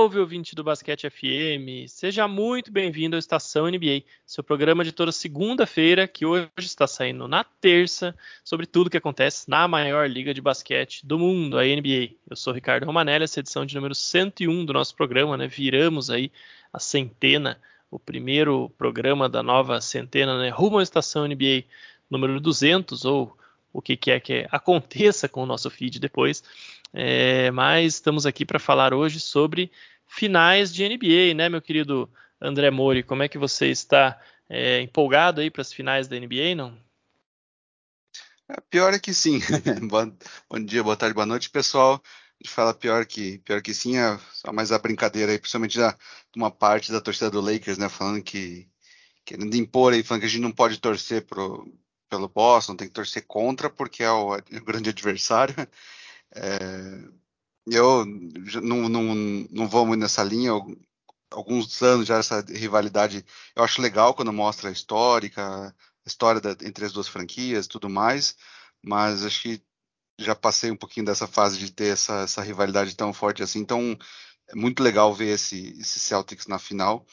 [0.00, 1.86] Salve, ouvinte do Basquete FM!
[1.86, 7.28] Seja muito bem-vindo ao Estação NBA, seu programa de toda segunda-feira, que hoje está saindo
[7.28, 12.14] na terça, sobre tudo que acontece na maior liga de basquete do mundo, a NBA.
[12.30, 15.46] Eu sou Ricardo Romanelli, essa edição de número 101 do nosso programa, né?
[15.46, 16.32] Viramos aí
[16.72, 20.48] a centena, o primeiro programa da nova centena, né?
[20.48, 21.64] Rumo à Estação NBA
[22.08, 23.36] número 200, ou
[23.70, 26.42] o que quer que aconteça com o nosso feed depois.
[26.92, 29.70] É, mas estamos aqui para falar hoje sobre
[30.06, 33.02] finais de NBA, né, meu querido André Mori?
[33.02, 36.76] Como é que você está é, empolgado aí para as finais da NBA, não?
[38.48, 39.38] É, pior é que sim.
[40.50, 42.02] Bom dia, boa tarde, boa noite, pessoal.
[42.04, 45.78] A gente fala pior que pior que sim, é só mais a brincadeira aí, principalmente
[45.78, 45.84] de
[46.36, 48.68] uma parte da torcida do Lakers, né, falando que
[49.24, 51.70] querendo impor aí, falando que a gente não pode torcer pro,
[52.08, 55.54] pelo Boston, tem que torcer contra porque é o, é o grande adversário.
[56.34, 57.10] É,
[57.66, 58.04] eu
[58.62, 59.14] não, não,
[59.50, 60.48] não vou muito nessa linha.
[60.48, 60.76] Eu,
[61.30, 65.74] alguns anos já essa rivalidade eu acho legal quando mostra a histórica, a
[66.06, 68.36] história da, entre as duas franquias tudo mais,
[68.82, 69.62] mas acho que
[70.18, 73.60] já passei um pouquinho dessa fase de ter essa, essa rivalidade tão forte assim.
[73.60, 73.96] Então
[74.48, 77.06] é muito legal ver esse, esse Celtics na final.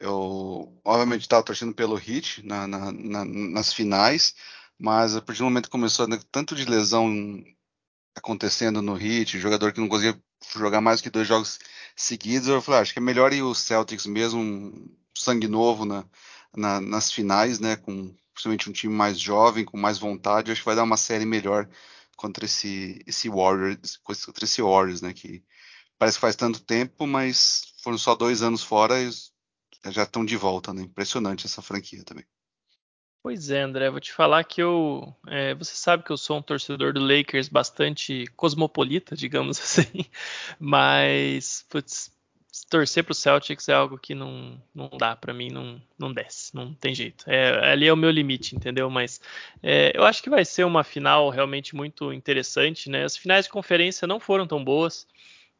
[0.00, 4.34] Eu, obviamente, estava torcendo pelo Heat na, na, na, nas finais,
[4.78, 7.08] mas a partir do momento que começou né, tanto de lesão
[8.14, 10.20] acontecendo no Heat, jogador que não conseguia
[10.56, 11.58] jogar mais que dois jogos
[11.96, 14.72] seguidos, eu falei, ah, acho que é melhor ir o Celtics mesmo,
[15.16, 16.04] sangue novo na,
[16.56, 20.66] na, nas finais, né, com principalmente um time mais jovem, com mais vontade, acho que
[20.66, 21.68] vai dar uma série melhor
[22.16, 25.42] contra esse, esse Warriors, contra esse Warriors, né, que
[25.98, 29.10] parece que faz tanto tempo, mas foram só dois anos fora e
[29.90, 30.82] já estão de volta, né?
[30.82, 32.24] Impressionante essa franquia também.
[33.22, 35.14] Pois é, André, vou te falar que eu.
[35.26, 40.06] É, você sabe que eu sou um torcedor do Lakers bastante cosmopolita, digamos assim,
[40.58, 42.10] mas putz,
[42.70, 46.54] torcer para o Celtics é algo que não, não dá para mim, não, não desce,
[46.54, 47.24] não tem jeito.
[47.28, 48.88] É, ali é o meu limite, entendeu?
[48.88, 49.20] Mas
[49.62, 53.04] é, eu acho que vai ser uma final realmente muito interessante, né?
[53.04, 55.06] As finais de conferência não foram tão boas,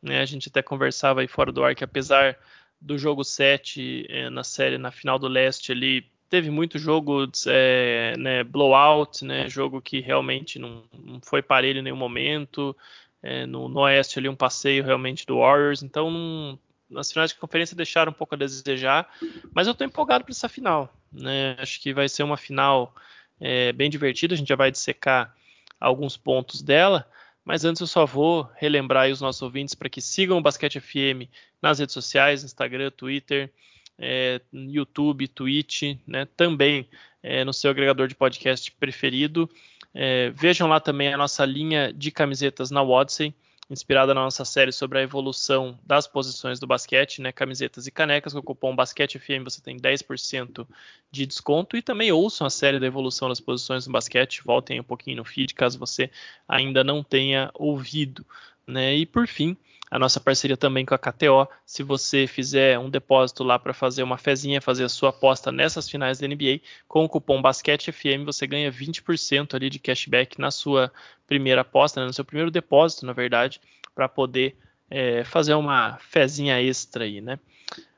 [0.02, 0.20] né?
[0.20, 2.38] A gente até conversava aí fora do ar que apesar
[2.80, 8.14] do jogo 7 é, na série, na final do leste ali, teve muito jogo é,
[8.16, 12.74] né, blowout, né, jogo que realmente não, não foi parelho em nenhum momento.
[13.22, 16.58] É, no, no, Oeste ali um passeio realmente do Warriors, então
[16.88, 19.12] nas finais de conferência deixaram um pouco a desejar,
[19.52, 20.90] mas eu estou empolgado para essa final.
[21.12, 21.54] Né?
[21.58, 22.94] Acho que vai ser uma final
[23.38, 25.34] é, bem divertida, a gente já vai dissecar
[25.78, 27.06] alguns pontos dela,
[27.44, 31.28] mas antes eu só vou relembrar os nossos ouvintes para que sigam o Basquete FM
[31.60, 33.50] nas redes sociais, Instagram, Twitter,
[34.00, 36.88] é, YouTube, Twitch, né, também
[37.22, 39.48] é, no seu agregador de podcast preferido.
[39.92, 43.34] É, vejam lá também a nossa linha de camisetas na Wodsey,
[43.68, 48.32] inspirada na nossa série sobre a evolução das posições do basquete, né, camisetas e canecas,
[48.32, 50.66] com o cupom Basquete FM você tem 10%
[51.10, 54.84] de desconto e também ouçam a série da evolução das posições do basquete, voltem um
[54.84, 56.10] pouquinho no feed caso você
[56.48, 58.26] ainda não tenha ouvido.
[58.66, 58.96] Né?
[58.96, 59.56] E por fim,
[59.90, 61.48] a nossa parceria também com a KTO.
[61.66, 65.90] Se você fizer um depósito lá para fazer uma fezinha, fazer a sua aposta nessas
[65.90, 70.92] finais da NBA, com o cupom BasqueteFM você ganha 20% ali de cashback na sua
[71.26, 72.06] primeira aposta, né?
[72.06, 73.60] no seu primeiro depósito, na verdade,
[73.94, 74.56] para poder
[74.88, 77.38] é, fazer uma fezinha extra aí, né?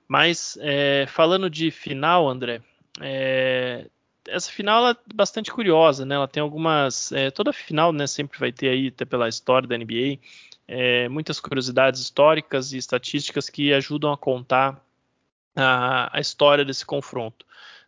[0.09, 2.61] Mas é, falando de final, André,
[3.01, 3.87] é,
[4.29, 6.15] essa final é bastante curiosa, né?
[6.15, 7.13] Ela tem algumas.
[7.13, 8.07] É, toda final, né?
[8.07, 10.19] Sempre vai ter aí, até pela história da NBA,
[10.67, 14.85] é, muitas curiosidades históricas e estatísticas que ajudam a contar
[15.55, 17.45] a, a história desse confronto.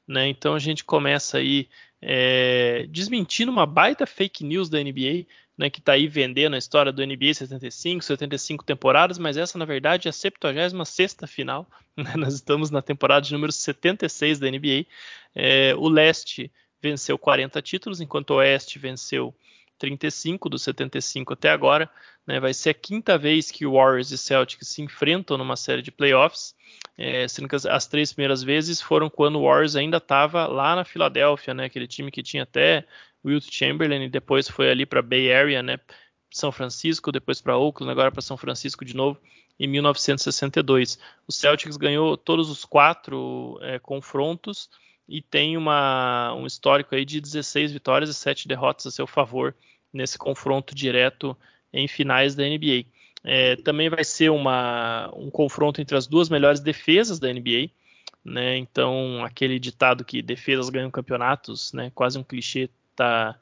[0.07, 0.29] Né?
[0.29, 1.69] Então a gente começa aí
[2.01, 5.27] é, desmentindo uma baita fake news da NBA,
[5.57, 9.65] né, que está aí vendendo a história do NBA 75, 75 temporadas, mas essa na
[9.65, 11.67] verdade é a 76 final.
[11.97, 12.13] Né?
[12.17, 14.85] Nós estamos na temporada de número 76 da NBA.
[15.33, 16.51] É, o leste
[16.83, 19.33] venceu 40 títulos, enquanto o oeste venceu
[19.79, 21.91] 35 dos 75 até agora.
[22.27, 25.93] Né, vai ser a quinta vez que Warriors e Celtics se enfrentam numa série de
[25.93, 26.55] playoffs,
[26.97, 30.75] é, sendo que as, as, três primeiras vezes foram quando o Warriors ainda estava lá
[30.75, 32.87] na Filadélfia, né, aquele time que tinha até
[33.23, 35.79] Wilt Chamberlain e depois foi ali para Bay Area, né,
[36.31, 39.21] São Francisco, depois para Oakland, agora para São Francisco de novo
[39.59, 40.99] em 1962.
[41.29, 44.71] O Celtics ganhou todos os quatro é, confrontos
[45.09, 49.55] e tem uma, um histórico aí de 16 vitórias e 7 derrotas a seu favor
[49.93, 51.37] nesse confronto direto
[51.73, 52.87] em finais da NBA.
[53.23, 57.71] É, também vai ser uma, um confronto entre as duas melhores defesas da NBA.
[58.25, 58.57] Né?
[58.57, 61.91] Então, aquele ditado que defesas ganham campeonatos, né?
[61.95, 63.37] quase um clichê, tá,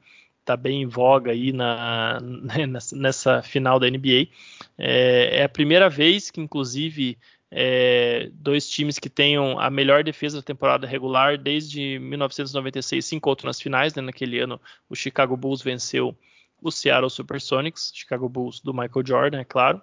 [0.44, 2.20] tá bem em voga aí na,
[2.92, 4.28] nessa final da NBA.
[4.76, 7.16] É, é a primeira vez que, inclusive,
[7.54, 13.48] é, dois times que tenham a melhor defesa da temporada regular desde 1996 se encontram
[13.48, 13.94] nas finais.
[13.94, 14.00] Né?
[14.00, 14.58] Naquele ano,
[14.88, 16.16] o Chicago Bulls venceu
[16.62, 19.82] o Seattle Supersonics, Chicago Bulls do Michael Jordan, é claro.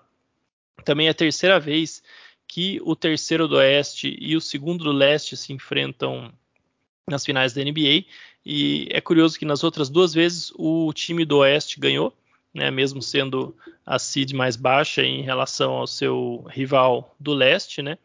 [0.84, 2.02] Também é a terceira vez
[2.48, 6.34] que o terceiro do Oeste e o segundo do Leste se enfrentam
[7.08, 8.06] nas finais da NBA.
[8.44, 12.16] E é curioso que nas outras duas vezes o time do Oeste ganhou
[12.54, 13.56] né, mesmo sendo
[13.86, 17.98] a seed mais baixa em relação ao seu rival do leste, né?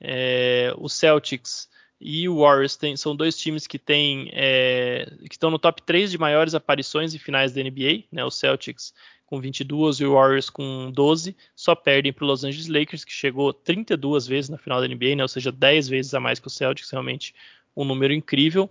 [0.00, 5.50] É, o Celtics e o Warriors tem, são dois times que têm é, que estão
[5.50, 8.24] no top 3 de maiores aparições em finais da NBA, né?
[8.24, 8.92] O Celtics
[9.32, 13.12] com 22 e o Warriors com 12, só perdem para o Los Angeles Lakers, que
[13.12, 15.22] chegou 32 vezes na final da NBA, né?
[15.22, 17.34] ou seja, 10 vezes a mais que o Celtics, realmente
[17.74, 18.68] um número incrível.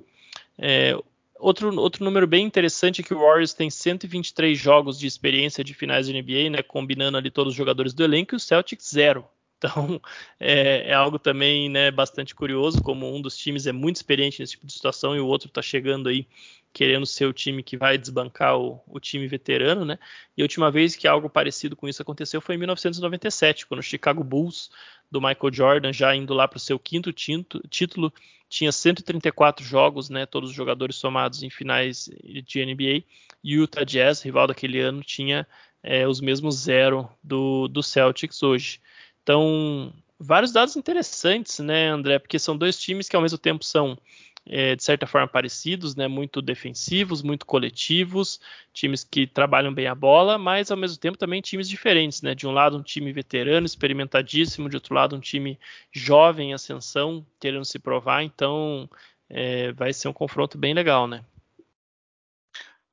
[0.60, 0.96] É,
[1.42, 5.74] Outro, outro número bem interessante é que o Warriors tem 123 jogos de experiência de
[5.74, 9.28] finais de NBA, né, combinando ali todos os jogadores do elenco, e o Celtics zero.
[9.58, 10.00] Então
[10.40, 14.54] é, é, algo também né, bastante curioso, como um dos times é muito experiente nesse
[14.54, 16.28] tipo de situação e o outro está chegando aí
[16.74, 20.00] querendo ser o time que vai desbancar o, o, time veterano, né?
[20.38, 23.84] E a última vez que algo parecido com isso aconteceu foi em 1997, quando o
[23.84, 24.70] Chicago Bulls
[25.12, 28.14] do Michael Jordan, já indo lá para o seu quinto título,
[28.48, 30.26] tinha 134 jogos, né?
[30.26, 32.10] Todos os jogadores somados em finais
[32.46, 33.04] de NBA.
[33.44, 35.46] E o Utah Jazz, rival daquele ano, tinha
[35.84, 38.80] é, os mesmos zero do, do Celtics hoje.
[39.24, 42.20] Então, vários dados interessantes, né, André?
[42.20, 43.98] Porque são dois times que ao mesmo tempo são
[44.46, 46.08] é, de certa forma parecidos, né?
[46.08, 48.40] Muito defensivos, muito coletivos,
[48.74, 52.34] times que trabalham bem a bola, mas ao mesmo tempo também times diferentes, né?
[52.34, 55.60] De um lado um time veterano, experimentadíssimo, de outro lado um time
[55.92, 58.24] jovem em ascensão, querendo se provar.
[58.24, 58.90] Então
[59.30, 61.24] é, vai ser um confronto bem legal, né?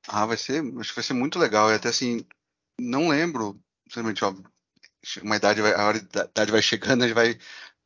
[0.06, 1.70] Ah, vai ser, acho que vai ser muito legal.
[1.70, 2.24] E até assim,
[2.80, 4.34] não lembro, simplesmente, ó,
[5.22, 7.38] uma idade vai, a idade vai chegando, a gente vai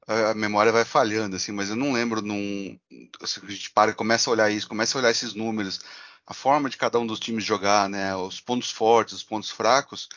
[0.06, 2.78] a memória vai falhando, assim, mas eu não lembro num.
[3.20, 5.80] Assim, a gente para e começa a olhar isso, começa a olhar esses números,
[6.26, 8.14] a forma de cada um dos times jogar, né?
[8.16, 10.08] Os pontos fortes, os pontos fracos,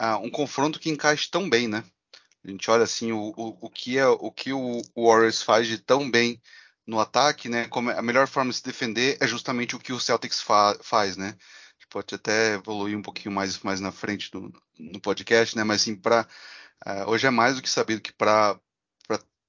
[0.00, 1.84] uh, um confronto que encaixe tão bem, né?
[2.44, 5.78] A gente olha assim o, o, o que é o que o Warriors faz de
[5.78, 6.40] tão bem
[6.86, 7.68] no ataque, né?
[7.68, 11.16] Como a melhor forma de se defender é justamente o que o Celtics fa faz,
[11.16, 11.36] né?
[11.88, 15.64] pode até evoluir um pouquinho mais mais na frente do, no podcast, né?
[15.64, 16.26] Mas assim, para uh,
[16.86, 18.58] ah, hoje é mais do que sabido que para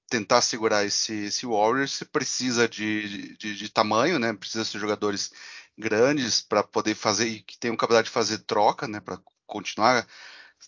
[0.10, 4.34] tentar segurar esse, esse Warriors, precisa de, de, de, tamanho, né?
[4.34, 5.32] Precisa ser jogadores
[5.78, 9.00] grandes para poder fazer e que tenham capacidade de fazer troca, né?
[9.00, 10.08] Para continuar,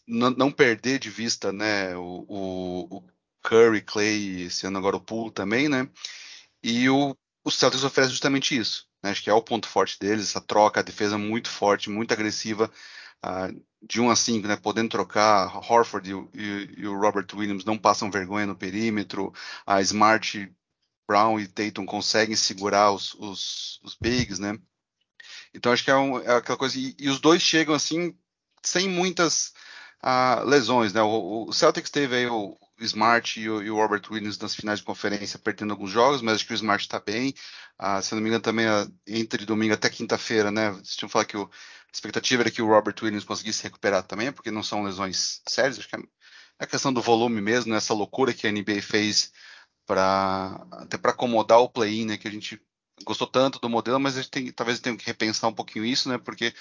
[0.07, 1.95] não, perder de vista, né?
[1.97, 3.03] O, o, o,
[3.43, 5.89] Curry, Clay, sendo agora o Poole também, né?
[6.63, 8.87] E o, o Celtics oferece justamente isso.
[9.03, 9.11] Né?
[9.11, 12.71] Acho que é o ponto forte deles, essa troca, a defesa muito forte, muito agressiva.
[13.23, 17.65] Uh, de 1 a 5, né, podendo trocar, Horford e, e, e, o Robert Williams
[17.65, 19.33] não passam vergonha no perímetro,
[19.65, 20.51] a Smart,
[21.07, 24.57] Brown e Tatum conseguem segurar os, os, os bigs, né?
[25.53, 28.15] Então acho que é, um, é aquela coisa, e, e, os dois chegam assim,
[28.63, 29.51] sem muitas
[30.03, 31.01] uh, lesões, né?
[31.01, 34.79] O, o, Celtics teve aí o Smart e o, e o, Robert Williams nas finais
[34.79, 37.33] de conferência perdendo alguns jogos, mas acho que o Smart está bem.
[37.79, 40.71] Uh, se não me engano, também uh, entre domingo até quinta-feira, né?
[40.71, 41.49] Vocês tinham falar que o
[41.91, 45.77] a expectativa era que o Robert Williams conseguisse recuperar também, porque não são lesões sérias.
[45.77, 45.99] Acho que é
[46.57, 47.77] a questão do volume mesmo, né?
[47.77, 49.31] essa loucura que a NBA fez
[49.85, 52.17] para até para acomodar o play-in, né?
[52.17, 52.61] Que a gente
[53.03, 56.07] gostou tanto do modelo, mas a gente tem, talvez tenha que repensar um pouquinho isso,
[56.07, 56.17] né?
[56.17, 56.53] Porque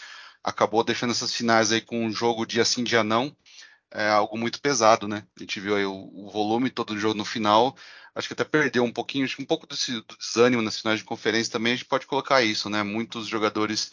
[0.42, 3.36] acabou deixando essas finais aí com um jogo dia sim, dia não,
[3.92, 5.24] é algo muito pesado, né?
[5.36, 7.76] A gente viu aí o, o volume todo do jogo no final,
[8.14, 10.98] acho que até perdeu um pouquinho, acho que um pouco desse, do desânimo nas finais
[10.98, 12.82] de conferência também a gente pode colocar isso, né?
[12.82, 13.92] Muitos jogadores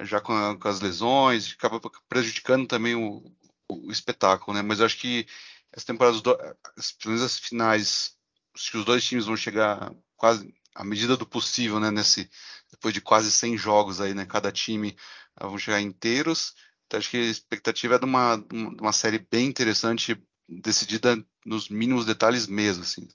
[0.00, 3.22] já com, a, com as lesões, acaba prejudicando também o,
[3.68, 4.62] o, espetáculo, né?
[4.62, 5.26] Mas eu acho que
[5.72, 8.16] essa temporada, pelo menos as finais,
[8.54, 11.90] acho que os dois times vão chegar quase à medida do possível, né?
[11.90, 12.30] Nesse,
[12.70, 14.26] depois de quase 100 jogos aí, né?
[14.26, 14.96] Cada time
[15.40, 16.54] uh, vão chegar inteiros.
[16.86, 21.68] Então acho que a expectativa é de uma, de uma série bem interessante, decidida nos
[21.68, 23.08] mínimos detalhes mesmo, assim.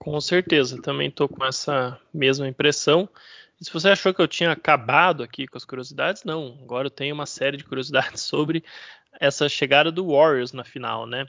[0.00, 3.06] Com certeza, também estou com essa mesma impressão.
[3.60, 6.58] E se você achou que eu tinha acabado aqui com as curiosidades, não.
[6.62, 8.64] Agora eu tenho uma série de curiosidades sobre
[9.20, 11.26] essa chegada do Warriors na final, né?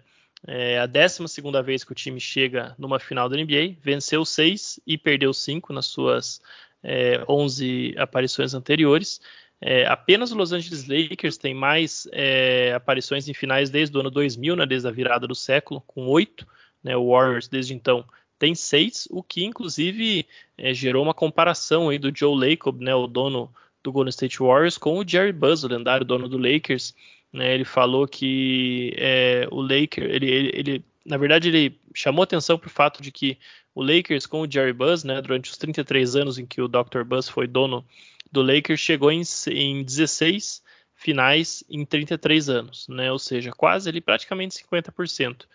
[0.48, 1.22] É a 12
[1.66, 5.88] vez que o time chega numa final da NBA, venceu seis e perdeu cinco nas
[5.88, 6.42] suas
[6.82, 9.20] é, 11 aparições anteriores.
[9.60, 14.10] É, apenas o Los Angeles Lakers tem mais é, aparições em finais desde o ano
[14.10, 16.48] 2000, né, desde a virada do século, com oito.
[16.82, 18.06] Né, o Warriors, desde então,
[18.42, 20.26] tem seis, o que inclusive
[20.58, 24.80] é, gerou uma comparação aí do Joe Lacob, né, o dono do Golden State Warriors,
[24.80, 26.96] com o Jerry Buzz, o lendário dono do Lakers,
[27.32, 27.54] Né?
[27.54, 32.68] Ele falou que é, o Lakers, ele, ele, ele, na verdade, ele chamou atenção para
[32.68, 33.38] o fato de que
[33.76, 37.04] o Lakers com o Jerry Buzz, né, durante os 33 anos em que o Dr.
[37.06, 37.86] Buzz foi dono
[38.32, 39.22] do Lakers, chegou em,
[39.52, 40.64] em 16
[40.96, 43.12] finais em 33 anos, né?
[43.12, 45.46] Ou seja, quase ali praticamente 50%.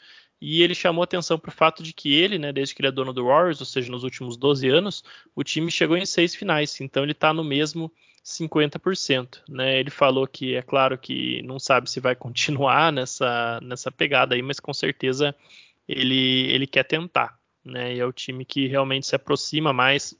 [0.40, 2.92] E ele chamou atenção para o fato de que ele, né, desde que ele é
[2.92, 5.02] dono do Warriors, ou seja, nos últimos 12 anos,
[5.34, 6.80] o time chegou em seis finais.
[6.80, 7.90] Então ele está no mesmo
[8.24, 9.40] 50%.
[9.48, 9.80] Né?
[9.80, 14.42] Ele falou que é claro que não sabe se vai continuar nessa, nessa pegada aí,
[14.42, 15.34] mas com certeza
[15.88, 17.38] ele, ele quer tentar.
[17.64, 17.94] Né?
[17.94, 20.14] E é o time que realmente se aproxima mais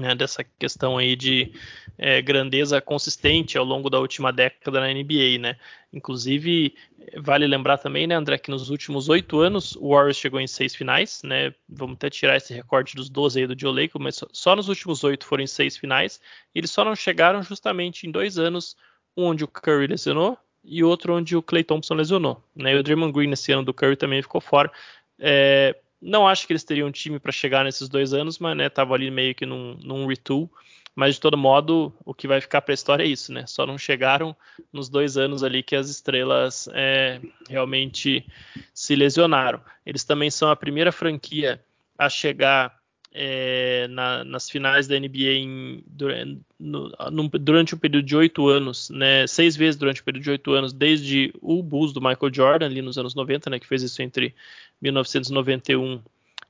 [0.00, 1.52] né, dessa questão aí de
[1.96, 5.56] é, grandeza consistente ao longo da última década na NBA, né?
[5.92, 6.74] Inclusive,
[7.16, 10.74] vale lembrar também, né, André, que nos últimos oito anos o Warriors chegou em seis
[10.74, 11.54] finais, né?
[11.68, 15.04] Vamos até tirar esse recorde dos 12 aí do Joe Lacob, mas só nos últimos
[15.04, 16.20] oito foram em seis finais.
[16.52, 18.76] Eles só não chegaram justamente em dois anos,
[19.16, 22.72] um onde o Curry lesionou e outro onde o Clay Thompson lesionou, né?
[22.72, 24.72] E o Draymond Green nesse ano do Curry também ficou fora.
[25.20, 28.68] É, não acho que eles teriam um time para chegar nesses dois anos, mas né,
[28.68, 30.52] tava ali meio que num, num retool.
[30.94, 33.46] Mas de todo modo, o que vai ficar para a história é isso, né?
[33.48, 34.36] Só não chegaram
[34.72, 38.24] nos dois anos ali que as estrelas é, realmente
[38.72, 39.60] se lesionaram.
[39.84, 41.64] Eles também são a primeira franquia
[41.98, 42.78] a chegar
[43.16, 46.90] é, na, nas finais da NBA em, durante, no,
[47.28, 50.72] durante um período de oito anos, né, seis vezes durante um período de oito anos,
[50.72, 54.34] desde o Bulls do Michael Jordan, ali nos anos 90, né, que fez isso entre
[54.82, 56.02] 1991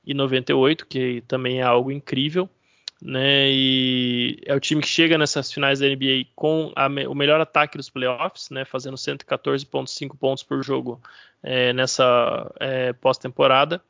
[0.03, 2.49] e 98, que também é algo incrível.
[3.01, 7.39] Né, e é o time que chega nessas finais da NBA com a, o melhor
[7.39, 10.99] ataque dos playoffs, né, fazendo 114,5 pontos por jogo
[11.43, 13.83] é, nessa é, pós-temporada.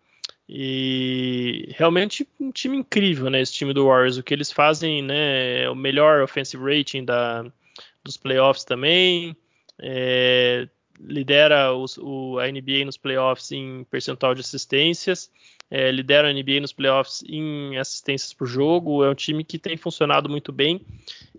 [0.47, 3.41] E realmente um time incrível, né?
[3.41, 4.17] Esse time do Warriors.
[4.17, 5.63] O que eles fazem, né?
[5.63, 7.45] É o melhor offensive rating da,
[8.03, 9.35] dos playoffs também.
[9.79, 10.67] É,
[10.99, 15.31] lidera os, o, a NBA nos playoffs em percentual de assistências.
[15.69, 19.03] É, lidera a NBA nos playoffs em assistências por jogo.
[19.03, 20.79] É um time que tem funcionado muito bem.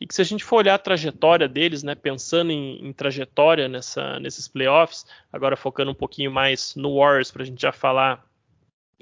[0.00, 1.94] E que se a gente for olhar a trajetória deles, né?
[1.94, 7.44] Pensando em, em trajetória nessa, nesses playoffs, agora focando um pouquinho mais no Warriors, para
[7.44, 8.26] a gente já falar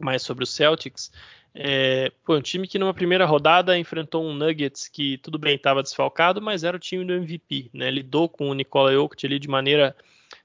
[0.01, 1.11] mais sobre o Celtics.
[1.55, 5.83] É, pô, um time que numa primeira rodada enfrentou um Nuggets que tudo bem estava
[5.83, 7.91] desfalcado, mas era o time do MVP, né?
[7.91, 9.97] Lidou com o Nikola Jokic ali de maneira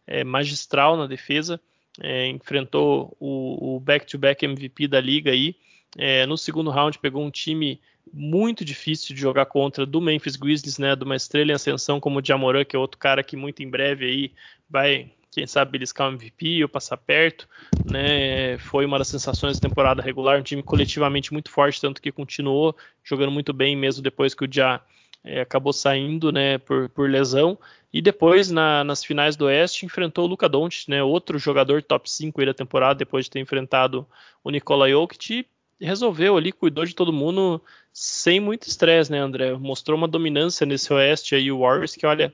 [0.06, 1.60] é, magistral na defesa,
[2.00, 5.56] é, enfrentou o back-to-back -back MVP da liga aí.
[5.98, 7.82] É, no segundo round pegou um time
[8.13, 10.96] muito difícil de jogar contra do Memphis Grizzlies, né?
[10.96, 13.70] De uma estrela em ascensão como o Jamoran, que é outro cara que muito em
[13.70, 14.32] breve aí
[14.70, 17.48] vai quem sabe beliscar o MVP ou passar perto,
[17.86, 18.57] né?
[18.59, 22.75] Foi uma das sensações da temporada regular, um time coletivamente muito forte, tanto que continuou
[23.03, 24.81] jogando muito bem mesmo depois que o Já
[25.24, 27.57] é, acabou saindo, né, por, por lesão.
[27.91, 32.09] E depois, na, nas finais do Oeste, enfrentou o Luca Doncic, né, outro jogador top
[32.09, 34.07] 5 da temporada, depois de ter enfrentado
[34.43, 35.45] o Nikola Jokic,
[35.81, 39.53] resolveu ali, cuidou de todo mundo sem muito estresse, né, André?
[39.53, 42.33] Mostrou uma dominância nesse Oeste aí, o Warriors, que, olha,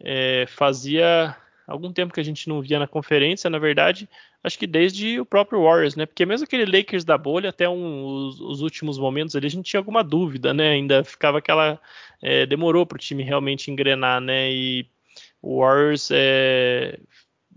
[0.00, 4.08] é, fazia algum tempo que a gente não via na conferência, na verdade,
[4.42, 6.06] acho que desde o próprio Warriors, né?
[6.06, 9.70] Porque mesmo aquele Lakers da bolha, até um, os, os, últimos momentos ali, a gente
[9.70, 10.70] tinha alguma dúvida, né?
[10.70, 11.80] Ainda ficava aquela.
[12.20, 14.52] É, demorou para o time realmente engrenar, né?
[14.52, 14.86] E
[15.40, 16.98] o Warriors é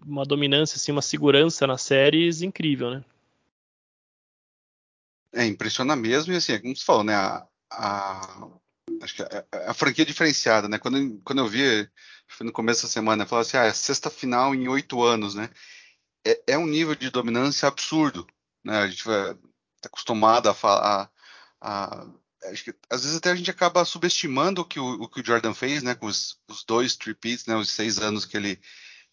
[0.06, 3.04] uma dominância, assim, uma segurança nas séries incrível, né?
[5.34, 7.14] É, impressiona mesmo, e assim, como você falou, né?
[7.14, 8.48] A, a,
[9.02, 10.78] acho que a, a, franquia diferenciada, né?
[10.78, 11.90] Quando, quando eu vi
[12.42, 15.50] no começo da semana, falou assim, ah, é sexta final em oito anos, né?
[16.26, 18.28] É, é, um nível de dominância absurdo,
[18.64, 18.80] né?
[18.80, 19.38] A gente está
[19.86, 21.10] acostumado a falar,
[21.62, 22.08] a,
[22.52, 25.26] acho que às vezes até a gente acaba subestimando o que o, o que o
[25.26, 25.96] Jordan fez, né?
[25.96, 27.56] Com os, os dois tripeats, né?
[27.56, 28.60] Os seis anos que ele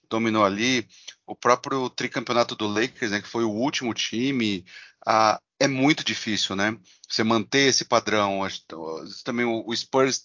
[0.08, 0.88] dominou ali,
[1.26, 3.20] o próprio tricampeonato do Lakers, né?
[3.22, 4.64] Que foi o último time,
[5.06, 6.76] a, é muito difícil, né?
[7.08, 8.40] Você manter esse padrão.
[9.24, 10.24] Também o, o Spurs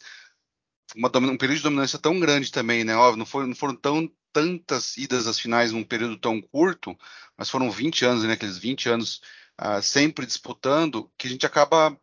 [0.96, 2.96] uma, um período de dominância tão grande também, né?
[2.96, 6.98] Óbvio, não foram, não foram tão, tantas idas às finais num período tão curto,
[7.38, 8.34] mas foram 20 anos, né?
[8.34, 9.22] Aqueles 20 anos
[9.62, 11.98] uh, sempre disputando, que a gente acaba.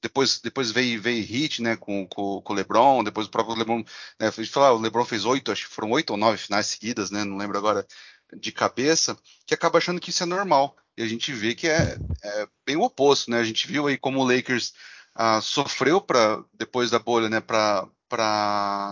[0.00, 3.78] Depois, depois veio, veio hit, né, com, com, com o LeBron, depois o próprio LeBron,
[4.16, 6.66] né, a gente falar, o LeBron fez oito, acho que foram oito ou nove finais
[6.66, 7.84] seguidas, né, não lembro agora
[8.32, 10.76] de cabeça, que acaba achando que isso é normal.
[10.96, 13.40] E a gente vê que é, é bem o oposto, né?
[13.40, 14.72] A gente viu aí como o Lakers
[15.18, 17.88] uh, sofreu para depois da bolha, né, para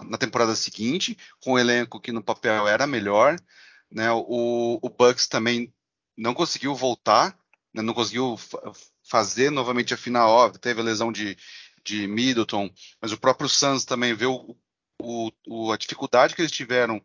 [0.07, 3.37] na temporada seguinte, com um elenco que no papel era melhor,
[3.91, 4.11] né?
[4.13, 5.75] O, o Bucks também
[6.17, 7.37] não conseguiu voltar,
[7.75, 8.37] né, não conseguiu
[9.03, 11.37] fazer novamente a final, ó, teve a lesão de,
[11.85, 12.71] de Middleton,
[13.01, 14.57] mas o próprio Suns também viu
[15.01, 17.03] o, o, a dificuldade que eles tiveram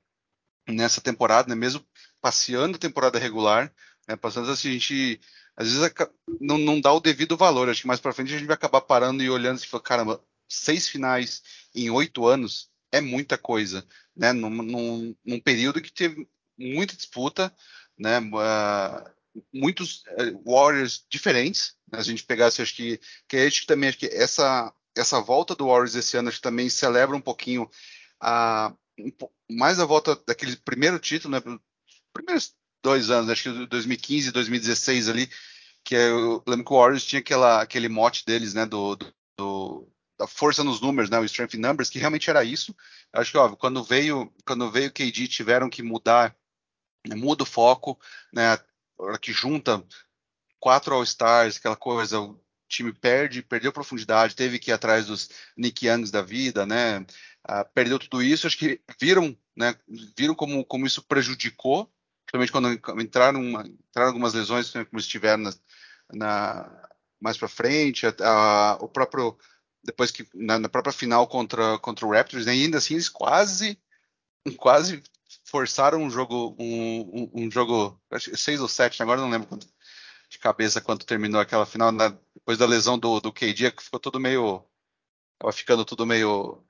[0.67, 1.55] nessa temporada, né?
[1.55, 1.85] mesmo
[2.21, 3.73] passeando a temporada regular,
[4.07, 4.15] né?
[4.15, 5.21] passando assim, a gente
[5.55, 5.93] às vezes
[6.39, 7.69] não, não dá o devido valor.
[7.69, 10.25] Acho que mais para frente a gente vai acabar parando e olhando e falando, caramba,
[10.47, 11.43] seis finais
[11.75, 14.31] em oito anos é muita coisa, né?
[14.33, 17.53] Num, num, num período que teve muita disputa,
[17.97, 18.19] né?
[18.19, 19.09] Uh,
[19.51, 21.75] muitos uh, Warriors diferentes.
[21.91, 21.99] Né?
[21.99, 25.65] A gente pegasse, acho que, que acho que também acho que essa essa volta do
[25.65, 27.67] Warriors esse ano acho que também celebra um pouquinho
[28.21, 28.71] a
[29.49, 31.59] mais a volta daquele primeiro título, né?
[32.13, 35.29] Primeiros dois anos, acho que 2015, 2016 ali,
[35.83, 38.65] que eu lembro que o Warriors tinha aquela, aquele mote deles, né?
[38.65, 38.97] Do,
[39.37, 39.87] do,
[40.19, 41.19] da força nos números, né?
[41.19, 42.75] O strength in numbers, que realmente era isso.
[43.11, 46.35] Acho que óbvio, quando veio quando veio o KD tiveram que mudar,
[47.07, 47.99] né, muda o foco,
[48.33, 48.57] né?
[48.97, 49.83] hora que junta
[50.59, 55.29] quatro All Stars, aquela coisa, o time perde, perdeu profundidade, teve que ir atrás dos
[55.57, 57.05] Nick Youngs da vida, né?
[57.43, 59.75] Ah, perdeu tudo isso, acho que viram, né?
[60.17, 61.91] Viram como, como isso prejudicou,
[62.37, 65.53] principalmente quando entraram, uma, entraram algumas lesões, né, como estiveram na,
[66.11, 66.89] na
[67.21, 69.37] mais para frente, a, a, o próprio
[69.83, 73.77] depois que na, na, própria final contra, contra o Raptors, né, ainda assim eles quase
[74.57, 75.03] quase
[75.45, 78.01] forçaram um jogo um, um, um jogo
[78.35, 79.67] seis ou sete agora não lembro quanto,
[80.29, 83.99] de cabeça quanto terminou aquela final na, depois da lesão do, do KD que ficou
[83.99, 84.63] tudo meio
[85.39, 86.63] tava ficando tudo meio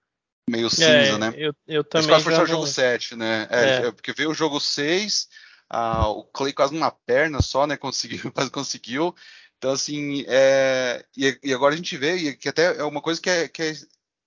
[0.49, 1.33] meio cinza, é, né?
[1.37, 3.47] Eu, eu também eles quase forçaram o jogo 7, né?
[3.49, 3.91] É, é.
[3.91, 5.29] Porque veio o jogo 6,
[5.73, 7.75] ah, o Clay quase numa perna só, né?
[7.77, 9.15] Conseguiu, quase conseguiu.
[9.57, 13.19] Então, assim, é, e, e, agora a gente vê, e que até é uma coisa
[13.19, 13.73] que é, que é,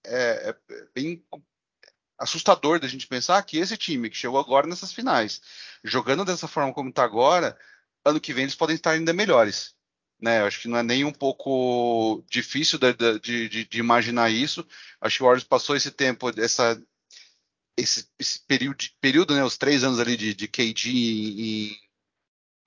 [0.07, 1.25] é, é bem
[2.18, 5.40] assustador da gente pensar que esse time que chegou agora nessas finais,
[5.85, 7.57] jogando dessa forma como está agora,
[8.05, 9.75] ano que vem eles podem estar ainda melhores.
[10.21, 14.66] Né, acho que não é nem um pouco difícil de, de, de, de imaginar isso.
[15.01, 16.83] Acho que o Warriors passou esse tempo, essa,
[17.77, 21.77] esse, esse período, período, né, os três anos ali de, de KD em,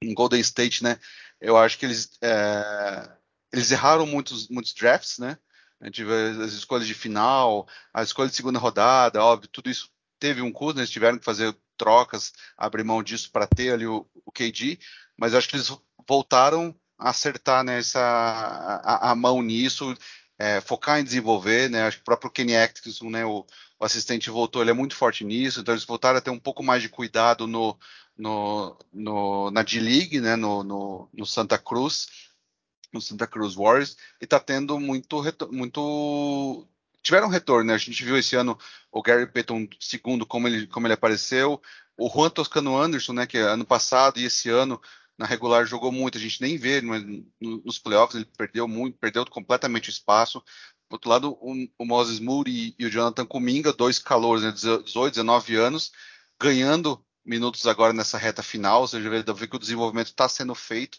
[0.03, 0.99] em Golden State, né,
[1.41, 3.09] eu acho que eles, é,
[3.51, 5.37] eles erraram muitos, muitos drafts, né?
[5.81, 10.51] Gente as escolhas de final, a escolha de segunda rodada, óbvio, tudo isso teve um
[10.51, 10.81] custo, né?
[10.81, 14.77] eles tiveram que fazer trocas, abrir mão disso para ter ali o, o KD,
[15.17, 15.71] mas acho que eles
[16.05, 19.95] voltaram a acertar nessa a, a mão nisso,
[20.39, 21.83] é, focar em desenvolver, né?
[21.83, 23.45] Acho que o próprio Kenny Atkinson, né, o,
[23.77, 26.63] o, assistente voltou, ele é muito forte nisso, então eles voltaram a ter um pouco
[26.63, 27.77] mais de cuidado no,
[28.17, 32.07] no, no na D-League, né, no, no, no, Santa Cruz,
[32.93, 35.21] no Santa Cruz Warriors, e está tendo muito,
[35.51, 36.65] muito
[37.03, 37.73] tiveram retorno, né?
[37.73, 38.57] A gente viu esse ano
[38.91, 41.61] o Gary Payton segundo como ele como ele apareceu,
[41.97, 44.81] o Juan Toscano Anderson, né, que ano passado e esse ano
[45.19, 47.03] na regular jogou muito, a gente nem vê mas
[47.41, 50.39] nos playoffs, ele perdeu muito, perdeu completamente o espaço.
[50.89, 55.13] Do outro lado, o, o Moses Moody e, o Jonathan Kuminga, dois calores, né, 18,
[55.15, 55.91] 19 anos,
[56.41, 60.97] ganhando minutos agora nessa reta final, ou seja, vê que o desenvolvimento está sendo feito.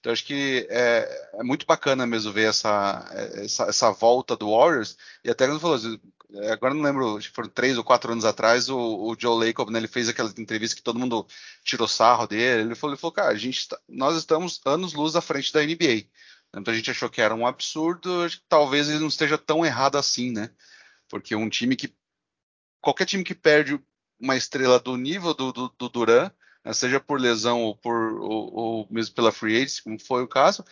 [0.00, 4.96] Então acho que é, é, muito bacana mesmo ver essa, essa, essa, volta do Warriors.
[5.24, 6.00] E até quando falou, é,
[6.52, 9.70] agora não lembro, acho que foram três ou quatro anos atrás, o, o Joe Lacob,
[9.70, 11.26] né, ele fez aquela entrevista que todo mundo
[11.64, 12.62] tirou sarro dele.
[12.62, 15.62] Ele falou, ele falou cara, a gente tá, nós estamos anos luz à frente da
[15.62, 16.06] NBA.
[16.54, 20.32] Então a gente achou que era um absurdo, talvez ele não esteja tão errado assim,
[20.32, 20.50] né?
[21.08, 21.94] Porque um time que.
[22.80, 23.80] Qualquer time que perde
[24.18, 26.30] uma estrela do nível do, do, do Duran,
[26.64, 30.28] né, seja por lesão ou, por, ou, ou mesmo pela free agency, como foi o
[30.28, 30.62] caso,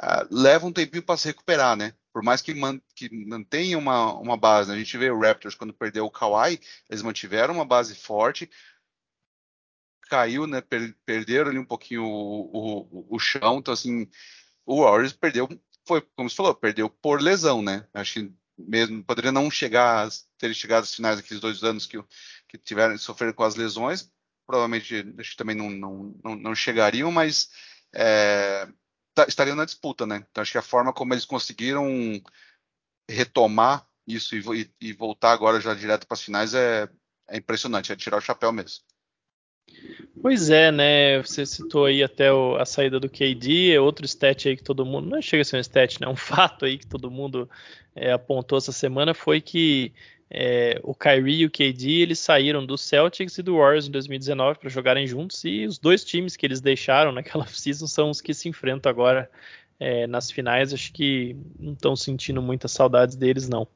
[0.00, 1.94] uh, leva um tempinho para se recuperar, né?
[2.16, 4.74] Por mais que, man, que mantenha uma, uma base, né?
[4.74, 8.48] a gente vê o Raptors quando perdeu o Kawhi, eles mantiveram uma base forte,
[10.08, 10.62] caiu, né?
[10.62, 14.08] Per, perderam ali um pouquinho o, o, o chão, então assim,
[14.64, 15.46] o Warriors perdeu,
[15.86, 17.86] foi como você falou, perdeu por lesão, né?
[17.92, 22.02] Acho que mesmo poderia não chegar, ter chegado às finais daqueles dois anos que,
[22.48, 24.10] que tiveram sofreram com as lesões,
[24.46, 27.50] provavelmente acho que também não, não, não, não chegariam, mas
[27.94, 28.66] é,
[29.28, 30.24] estariam na disputa, né?
[30.30, 31.86] Então acho que a forma como eles conseguiram
[33.08, 36.88] retomar isso e, e voltar agora já direto para as finais é,
[37.28, 38.84] é impressionante, é tirar o chapéu mesmo.
[40.20, 41.18] Pois é, né?
[41.22, 44.86] Você citou aí até o, a saída do KD, é outro stat aí que todo
[44.86, 45.08] mundo.
[45.08, 46.08] Não chega a ser um stat, né?
[46.08, 47.48] Um fato aí que todo mundo
[47.94, 49.92] é, apontou essa semana foi que
[50.30, 54.58] é, o Kyrie e o KD eles saíram do Celtics e do Warriors em 2019
[54.58, 58.34] para jogarem juntos e os dois times que eles deixaram naquela season são os que
[58.34, 59.30] se enfrentam agora
[59.78, 60.74] é, nas finais.
[60.74, 63.68] Acho que não estão sentindo muitas saudades deles não.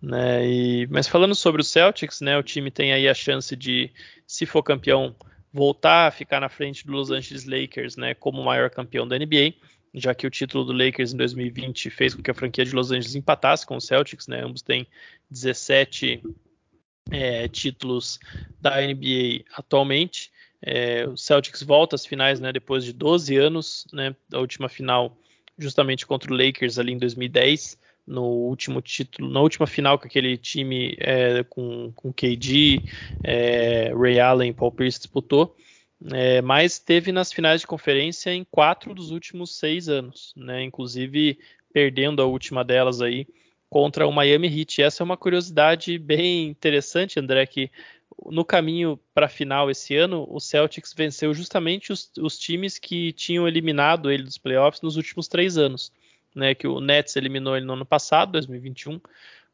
[0.00, 0.46] Né?
[0.46, 2.38] E, mas falando sobre o Celtics, né?
[2.38, 3.90] O time tem aí a chance de,
[4.26, 5.16] se for campeão,
[5.52, 9.54] voltar a ficar na frente do Los Angeles Lakers, né, como maior campeão da NBA,
[9.94, 12.90] já que o título do Lakers em 2020 fez com que a franquia de Los
[12.90, 14.86] Angeles empatasse com o Celtics, né, ambos têm
[15.30, 16.22] 17
[17.10, 18.18] é, títulos
[18.60, 20.30] da NBA atualmente.
[20.60, 25.16] É, o Celtics volta às finais né, depois de 12 anos, né, da última final
[25.58, 30.36] justamente contra o Lakers ali em 2010, no último título, na última final com aquele
[30.36, 32.82] time é, com, com KD,
[33.22, 35.54] é, Ray Allen, Paul Pierce disputou.
[36.12, 40.62] É, mas teve nas finais de conferência em quatro dos últimos seis anos, né?
[40.62, 41.38] Inclusive
[41.72, 43.26] perdendo a última delas aí
[43.68, 44.82] contra o Miami Heat.
[44.82, 47.70] Essa é uma curiosidade bem interessante, André, que
[48.26, 53.12] no caminho para a final esse ano, o Celtics venceu justamente os, os, times que
[53.12, 55.92] tinham eliminado ele dos playoffs nos últimos três anos.
[56.34, 59.00] Né, que o Nets eliminou ele no ano passado, 2021,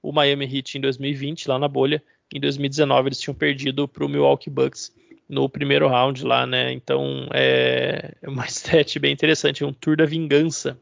[0.02, 2.02] o Miami Heat em 2020, lá na bolha.
[2.35, 4.92] Em 2019 eles tinham perdido para o Milwaukee Bucks
[5.29, 6.73] no primeiro round lá, né?
[6.73, 10.79] Então é uma stat bem interessante, um tour da vingança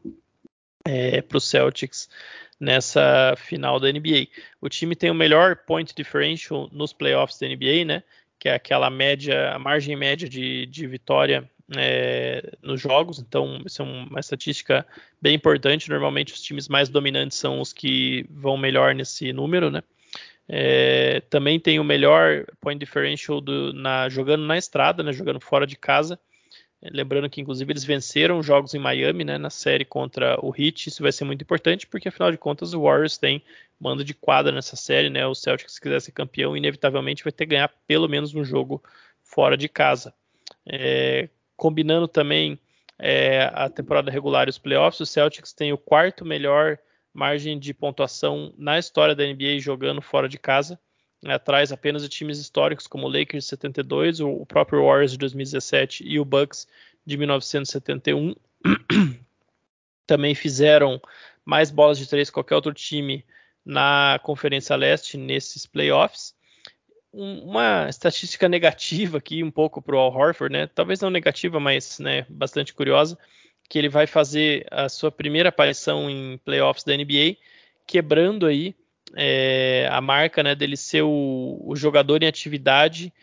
[0.85, 2.09] é, para os Celtics
[2.59, 4.27] nessa final da NBA.
[4.61, 8.03] O time tem o melhor point differential nos playoffs da NBA, né?
[8.39, 13.19] Que é aquela média, a margem média de, de vitória é, nos jogos.
[13.19, 14.85] Então, isso é uma estatística
[15.21, 15.89] bem importante.
[15.89, 19.81] Normalmente, os times mais dominantes são os que vão melhor nesse número, né?
[20.47, 25.65] É, também tem o melhor point differential do, na, jogando na estrada, né, jogando fora
[25.65, 26.19] de casa.
[26.91, 30.89] Lembrando que, inclusive, eles venceram jogos em Miami, né, na série contra o Heat.
[30.89, 33.41] Isso vai ser muito importante, porque, afinal de contas, o Warriors tem
[33.79, 35.09] mando de quadra nessa série.
[35.09, 38.43] Né, o Celtics, se quiser ser campeão, inevitavelmente vai ter que ganhar pelo menos um
[38.43, 38.83] jogo
[39.23, 40.13] fora de casa.
[40.65, 42.59] É, combinando também
[42.99, 46.77] é, a temporada regular e os playoffs, o Celtics tem o quarto melhor
[47.13, 50.79] margem de pontuação na história da NBA jogando fora de casa,
[51.21, 55.17] né, atrás apenas de times históricos como o Lakers de 72, o próprio Warriors de
[55.19, 56.67] 2017 e o Bucks
[57.05, 58.35] de 1971.
[60.07, 61.01] Também fizeram
[61.45, 63.23] mais bolas de três que qualquer outro time
[63.65, 66.35] na Conferência Leste nesses playoffs.
[67.13, 70.67] uma estatística negativa aqui um pouco para o Al Horford, né?
[70.67, 73.17] Talvez não negativa, mas né, bastante curiosa
[73.69, 77.37] que ele vai fazer a sua primeira aparição em playoffs da NBA,
[77.87, 78.75] quebrando aí
[79.15, 83.13] é, a marca né, dele ser o, o, jogador em atividade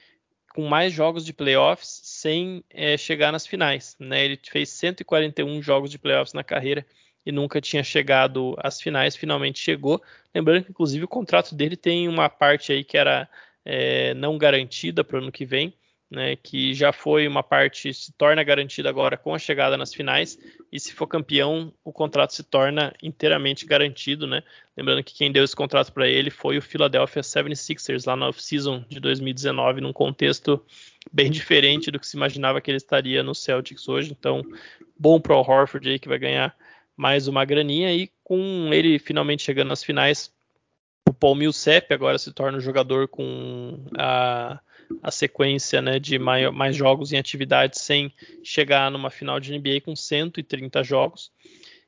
[0.54, 3.96] com mais jogos de playoffs sem é, chegar nas finais.
[3.98, 4.24] Né?
[4.24, 6.84] Ele fez 141 jogos de playoffs na carreira
[7.24, 10.02] e nunca tinha chegado às finais, finalmente chegou.
[10.34, 13.28] Lembrando que, inclusive, o contrato dele tem uma parte aí que era
[13.64, 15.74] é, não garantida para o ano que vem
[16.10, 20.36] né, que já foi uma parte, se torna garantida agora com a chegada nas finais,
[20.72, 24.42] e se for campeão, o contrato se torna inteiramente garantido, né?
[24.76, 28.84] Lembrando que quem deu esse contrato para ele foi o Philadelphia 76ers, lá na off-season
[28.88, 30.60] de 2019, num contexto
[31.12, 34.42] bem diferente do que se imaginava que ele estaria no Celtics hoje, então
[34.98, 36.56] bom para o Horford aí, que vai ganhar
[36.96, 40.32] mais uma graninha, e com ele finalmente chegando nas finais,
[41.08, 44.60] o Paul Millsap agora se torna um jogador com a
[45.02, 49.94] a sequência né, de mais, jogos em atividade sem chegar numa final de NBA com
[49.94, 51.30] 130 jogos.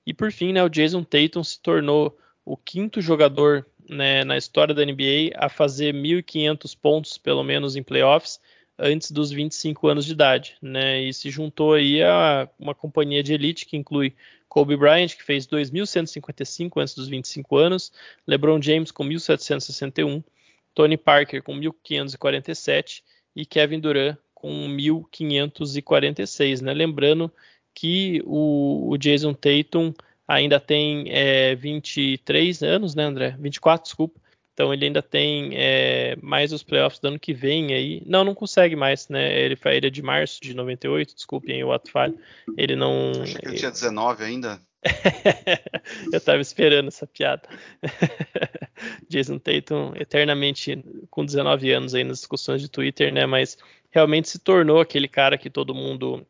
[0.07, 4.75] E por fim, né, o Jason Tatum se tornou o quinto jogador né, na história
[4.75, 8.41] da NBA a fazer 1.500 pontos, pelo menos em playoffs,
[8.79, 10.57] antes dos 25 anos de idade.
[10.61, 14.15] Né, e se juntou aí a uma companhia de elite que inclui
[14.49, 17.93] Kobe Bryant, que fez 2.155 antes dos 25 anos,
[18.27, 20.23] LeBron James com 1.761,
[20.75, 23.03] Tony Parker com 1547
[23.35, 26.75] e Kevin Durant com 1546, né?
[26.75, 27.33] Lembrando
[27.75, 29.95] que o, o Jason Tatum
[30.27, 33.37] ainda tem é, 23 anos, né, André?
[33.39, 34.21] 24, desculpa.
[34.53, 38.03] Então ele ainda tem é, mais os playoffs do ano que vem aí.
[38.05, 39.41] Não, não consegue mais, né?
[39.41, 42.19] Ele, ele é de março de 98, desculpem o ato falho.
[42.57, 43.13] Ele não.
[43.23, 44.61] Acho que ele tinha 19 ainda.
[46.13, 47.49] eu tava esperando essa piada.
[49.09, 53.25] Jason Tatum, eternamente com 19 anos aí nas discussões de Twitter, né?
[53.27, 53.57] Mas
[53.91, 56.27] realmente se tornou aquele cara que todo mundo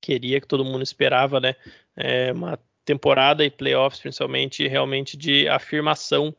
[0.00, 1.56] queria, que todo mundo esperava, né?
[1.96, 6.34] É uma temporada e playoffs, principalmente, realmente de afirmação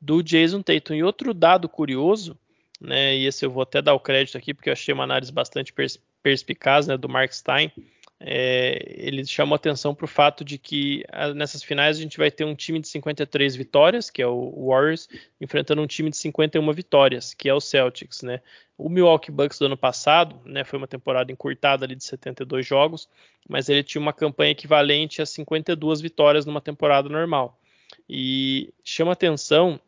[0.00, 0.94] do Jason Tatum.
[0.94, 2.36] E outro dado curioso,
[2.80, 3.14] né?
[3.16, 5.72] E esse eu vou até dar o crédito aqui, porque eu achei uma análise bastante
[6.22, 6.96] perspicaz, né?
[6.96, 7.70] Do Mark Stein
[8.24, 12.30] é, ele chamou atenção para o fato de que a, nessas finais a gente vai
[12.30, 15.08] ter um time de 53 vitórias, que é o Warriors,
[15.40, 18.40] enfrentando um time de 51 vitórias, que é o Celtics, né?
[18.78, 23.08] O Milwaukee Bucks do ano passado, né, foi uma temporada encurtada ali de 72 jogos,
[23.48, 27.60] mas ele tinha uma campanha equivalente a 52 vitórias numa temporada normal.
[28.08, 29.80] E chama atenção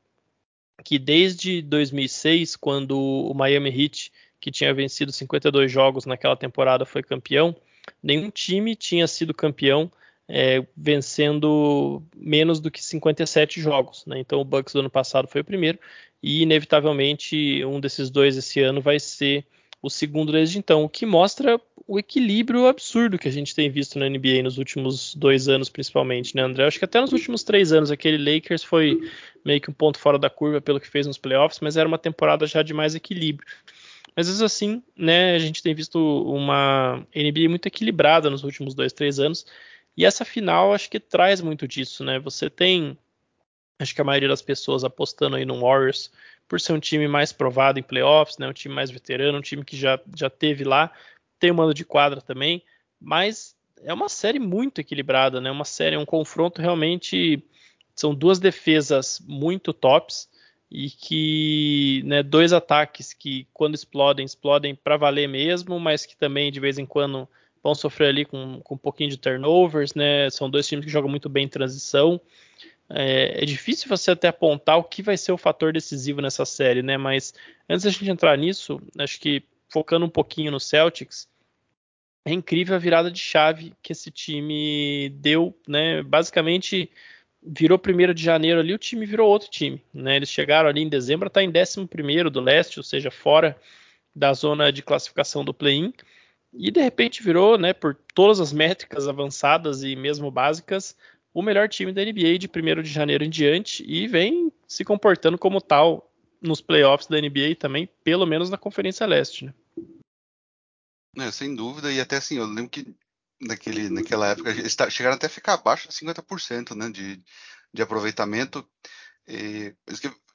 [0.85, 7.03] que desde 2006, quando o Miami Heat, que tinha vencido 52 jogos naquela temporada, foi
[7.03, 7.57] campeão,
[8.03, 9.91] nenhum time tinha sido campeão
[10.29, 14.05] é, vencendo menos do que 57 jogos.
[14.07, 14.19] Né?
[14.19, 15.79] Então o Bucks do ano passado foi o primeiro
[16.23, 19.47] e inevitavelmente um desses dois esse ano vai ser
[19.83, 23.99] o segundo desde então, o que mostra o equilíbrio absurdo que a gente tem visto
[23.99, 26.67] na NBA nos últimos dois anos, principalmente, né, André?
[26.67, 28.99] Acho que até nos últimos três anos aquele Lakers foi
[29.45, 31.99] meio que um ponto fora da curva pelo que fez nos playoffs, mas era uma
[31.99, 33.47] temporada já de mais equilíbrio.
[34.17, 38.93] Mas vezes assim, né, a gente tem visto uma NBA muito equilibrada nos últimos dois,
[38.93, 39.47] três anos,
[39.97, 42.19] e essa final acho que traz muito disso, né?
[42.21, 42.99] Você tem,
[43.79, 46.13] acho que a maioria das pessoas apostando aí no Warriors
[46.49, 48.49] por ser um time mais provado em playoffs, né?
[48.49, 50.93] Um time mais veterano, um time que já, já teve lá,
[51.39, 52.63] tem um mando de quadra também,
[53.01, 55.51] mas é uma série muito equilibrada, né?
[55.51, 57.43] Uma série, um confronto realmente
[57.95, 60.29] são duas defesas muito tops
[60.71, 66.51] e que, né, dois ataques que quando explodem, explodem para valer mesmo, mas que também
[66.51, 67.29] de vez em quando
[67.63, 70.29] vão sofrer ali com, com um pouquinho de turnovers, né?
[70.31, 72.21] São dois times que jogam muito bem em transição.
[72.91, 76.83] É, é, difícil você até apontar o que vai ser o fator decisivo nessa série,
[76.83, 76.99] né?
[76.99, 77.33] Mas
[77.69, 81.27] antes da gente entrar nisso, acho que focando um pouquinho no Celtics,
[82.25, 86.03] é incrível a virada de chave que esse time deu, né?
[86.03, 86.91] Basicamente
[87.45, 90.17] virou primeiro de janeiro ali, o time virou outro time, né?
[90.17, 93.57] Eles chegaram ali em dezembro, tá em 11 primeiro do leste, ou seja, fora
[94.15, 95.93] da zona de classificação do play-in,
[96.53, 100.97] e de repente virou, né, por todas as métricas avançadas e mesmo básicas,
[101.33, 105.37] o melhor time da NBA de 1 de janeiro em diante e vem se comportando
[105.37, 106.09] como tal
[106.41, 109.47] nos playoffs da NBA também, pelo menos na Conferência Leste.
[109.47, 109.55] Né?
[111.27, 112.87] É, sem dúvida, e até assim, eu lembro que
[113.41, 117.23] naquele, naquela época eles chegaram até a ficar abaixo de 50% né, de,
[117.73, 118.67] de aproveitamento.
[119.27, 119.75] E,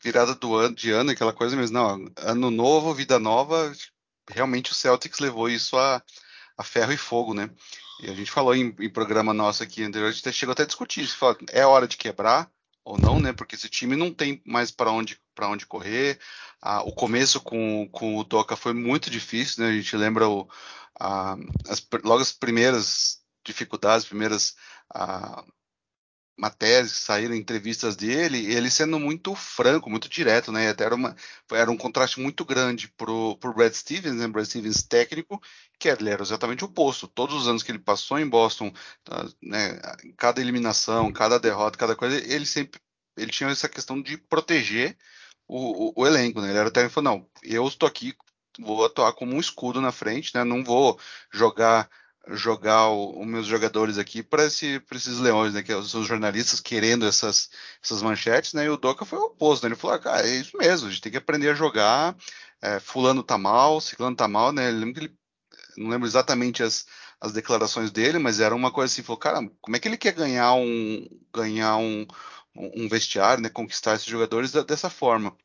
[0.04, 3.72] virada do ano, de ano, aquela coisa mesmo, não, ano novo, vida nova,
[4.30, 6.02] realmente o Celtics levou isso a,
[6.58, 7.50] a ferro e fogo, né?
[8.02, 10.66] E a gente falou em, em programa nosso aqui anterior, a gente chegou até a
[10.66, 12.50] discutir, fala, é hora de quebrar
[12.90, 13.32] ou não, né?
[13.32, 16.20] Porque esse time não tem mais para onde para onde correr.
[16.62, 19.70] Ah, o começo com, com o Doca foi muito difícil, né?
[19.70, 20.50] A gente lembra o,
[21.00, 21.38] ah,
[21.70, 24.56] as, logo as primeiras dificuldades, primeiras
[24.94, 25.44] ah,
[26.40, 30.70] matérias que saíram, entrevistas dele, ele sendo muito franco, muito direto, né?
[30.70, 31.16] Até era, uma,
[31.52, 34.28] era um contraste muito grande pro, pro Brad Stevens, né?
[34.28, 35.42] Brad Stevens técnico,
[35.78, 37.08] que ele era exatamente o oposto.
[37.08, 38.72] Todos os anos que ele passou em Boston,
[39.04, 39.80] tá, né?
[40.18, 42.80] Cada eliminação, cada derrota, cada coisa, ele sempre
[43.18, 44.98] ele tinha essa questão de proteger
[45.48, 46.50] o, o, o elenco, né?
[46.50, 48.16] Ele era o técnico falou, não, eu estou aqui,
[48.60, 50.44] vou atuar como um escudo na frente, né?
[50.44, 51.00] Não vou
[51.32, 51.90] jogar
[52.28, 55.64] jogar os meus jogadores aqui para esse, esses leões, né?
[55.64, 57.50] Que são os jornalistas querendo essas,
[57.84, 58.66] essas manchetes, né?
[58.66, 59.70] E o Doca foi o oposto, né?
[59.70, 62.16] Ele falou, ah, cara, é isso mesmo, a gente tem que aprender a jogar.
[62.62, 64.70] É, fulano tá mal, ciclano tá mal, né?
[64.70, 65.18] Lembro que ele,
[65.78, 66.86] não lembro exatamente as,
[67.22, 70.14] as declarações dele, mas era uma coisa assim, falou, cara, como é que ele quer
[70.14, 72.06] ganhar um ganhar um,
[72.56, 73.50] um vestiário, né?
[73.50, 75.36] Conquistar esses jogadores dessa forma?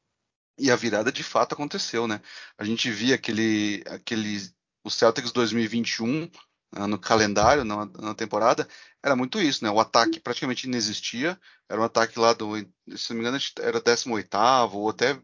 [0.58, 2.20] E a virada de fato aconteceu, né?
[2.58, 4.40] A gente via aquele, aquele
[4.84, 6.53] o Celtics 2021 ah,
[6.88, 8.68] no calendário, na, na, temporada,
[9.02, 9.70] era muito isso, né?
[9.70, 12.56] O ataque praticamente inexistia, era um ataque lá do,
[12.96, 14.36] se não me engano, era 18
[14.72, 15.18] ou até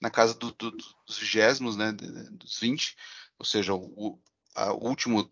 [0.00, 1.92] na casa do, do, dos vigésimos, né?
[1.92, 2.96] Dos 20,
[3.38, 4.18] ou seja, o,
[4.56, 5.30] o último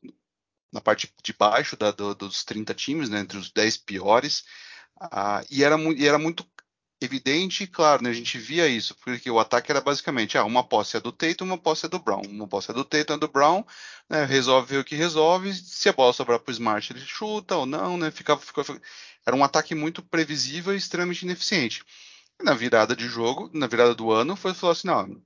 [0.72, 3.20] na parte de baixo da, do, dos 30 times, né?
[3.20, 4.44] Entre os 10 piores.
[5.00, 6.44] Ah, e, era, e era muito
[7.04, 8.10] evidente e claro, né?
[8.10, 11.44] A gente via isso, porque o ataque era basicamente ah, uma posse é do Tatum,
[11.44, 12.22] uma posse é do Brown.
[12.28, 13.64] Uma posse é do Tatum, é do Brown,
[14.08, 14.24] né?
[14.24, 15.52] resolve o que resolve.
[15.54, 18.10] Se a bola sobrar para o Smart, ele chuta ou não, né?
[18.10, 18.80] Ficava, ficava,
[19.26, 21.84] era um ataque muito previsível e extremamente ineficiente.
[22.42, 25.22] na virada de jogo, na virada do ano, foi falou assim, não,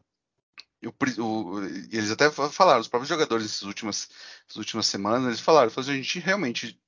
[0.85, 1.61] o,
[1.91, 4.09] eles até falaram, os próprios jogadores nessas últimas,
[4.57, 6.81] últimas semanas, eles falaram, falaram assim, a gente realmente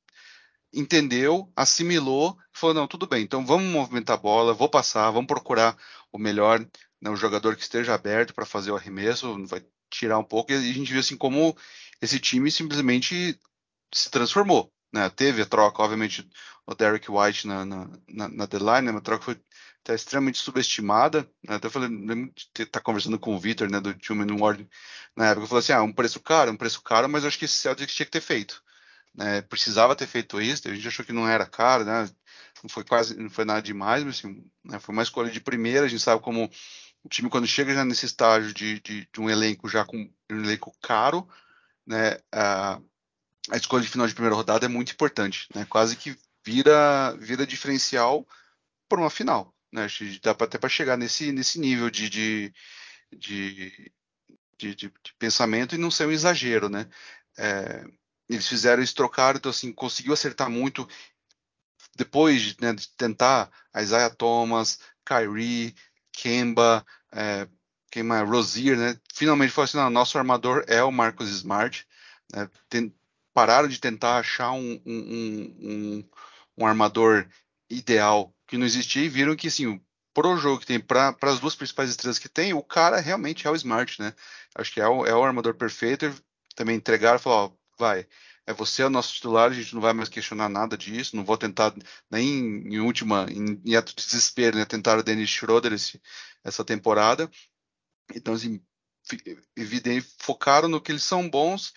[0.72, 5.76] entendeu, assimilou, falou: não, tudo bem, então vamos movimentar a bola, vou passar, vamos procurar
[6.12, 6.61] o melhor,
[7.00, 10.54] né, o jogador que esteja aberto para fazer o arremesso, vai tirar um pouco, e
[10.54, 11.57] a gente viu assim como
[12.00, 13.38] esse time simplesmente
[13.92, 14.72] se transformou.
[14.92, 15.09] Né?
[15.11, 16.28] Teve a troca, obviamente,
[16.66, 18.90] o Derek White na, na, na, na deadline, né?
[18.90, 19.40] uma troca foi
[19.83, 21.28] até extremamente subestimada.
[21.46, 21.57] Né?
[21.57, 21.90] Até falei,
[22.37, 24.68] estar tá conversando com o Victor, né, do Human Ward,
[25.16, 27.38] na época, eu falei assim: ah, um preço caro, um preço caro, mas eu acho
[27.38, 28.62] que esse Celtics tinha que ter feito
[29.18, 32.09] né, precisava ter feito isso, a gente achou que não era caro, né,
[32.62, 35.87] não foi quase, não foi nada demais, mas assim, né, foi uma escolha de primeira,
[35.87, 36.48] a gente sabe como
[37.02, 40.11] o time quando chega já nesse estágio de, de, de um elenco já com um
[40.31, 41.28] elenco caro,
[41.85, 42.81] né, a,
[43.50, 47.44] a, escolha de final de primeira rodada é muito importante, né, quase que vira, vira
[47.44, 48.24] diferencial
[48.88, 49.88] para uma final, né,
[50.22, 52.54] dá até para chegar nesse, nesse nível de, de,
[53.12, 53.92] de
[54.59, 56.88] de, de, de, pensamento e não ser um exagero, né?
[57.38, 57.85] É,
[58.29, 60.87] eles fizeram isso, trocaram, então assim, conseguiu acertar muito
[61.97, 65.75] depois né, de tentar Isaiah Thomas, Kyrie,
[66.12, 67.49] Kemba, é,
[67.91, 68.29] quem mais?
[68.29, 68.99] Rosier, né?
[69.12, 71.87] Finalmente falou assim: não, nosso armador é o Marcus Smart.
[72.33, 72.49] Né?
[72.69, 72.95] Tem,
[73.33, 76.09] pararam de tentar achar um, um, um,
[76.59, 77.27] um, armador
[77.71, 79.81] ideal que não existia e viram que, assim,
[80.12, 83.51] pro jogo que tem, para as duas principais estrelas que tem, o cara realmente é
[83.51, 84.12] o Smart, né?
[84.55, 86.14] Acho que é o, é o armador perfeito.
[86.55, 88.07] Também entregaram e falaram: ó, vai,
[88.47, 91.37] é você o nosso titular, a gente não vai mais questionar nada disso, não vou
[91.37, 91.75] tentar
[92.11, 92.27] nem
[92.67, 96.01] em última, em, em ato de desespero, né, tentar o Dennis Schroeder esse,
[96.43, 97.31] essa temporada.
[98.14, 98.61] Então, assim,
[99.57, 101.75] evidente, focaram no que eles são bons,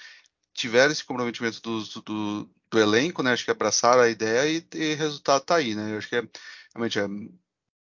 [0.54, 4.98] tiveram esse comprometimento do, do, do elenco, né, acho que abraçaram a ideia e, o
[4.98, 6.24] resultado tá aí, né, acho que é,
[6.74, 7.06] realmente, é,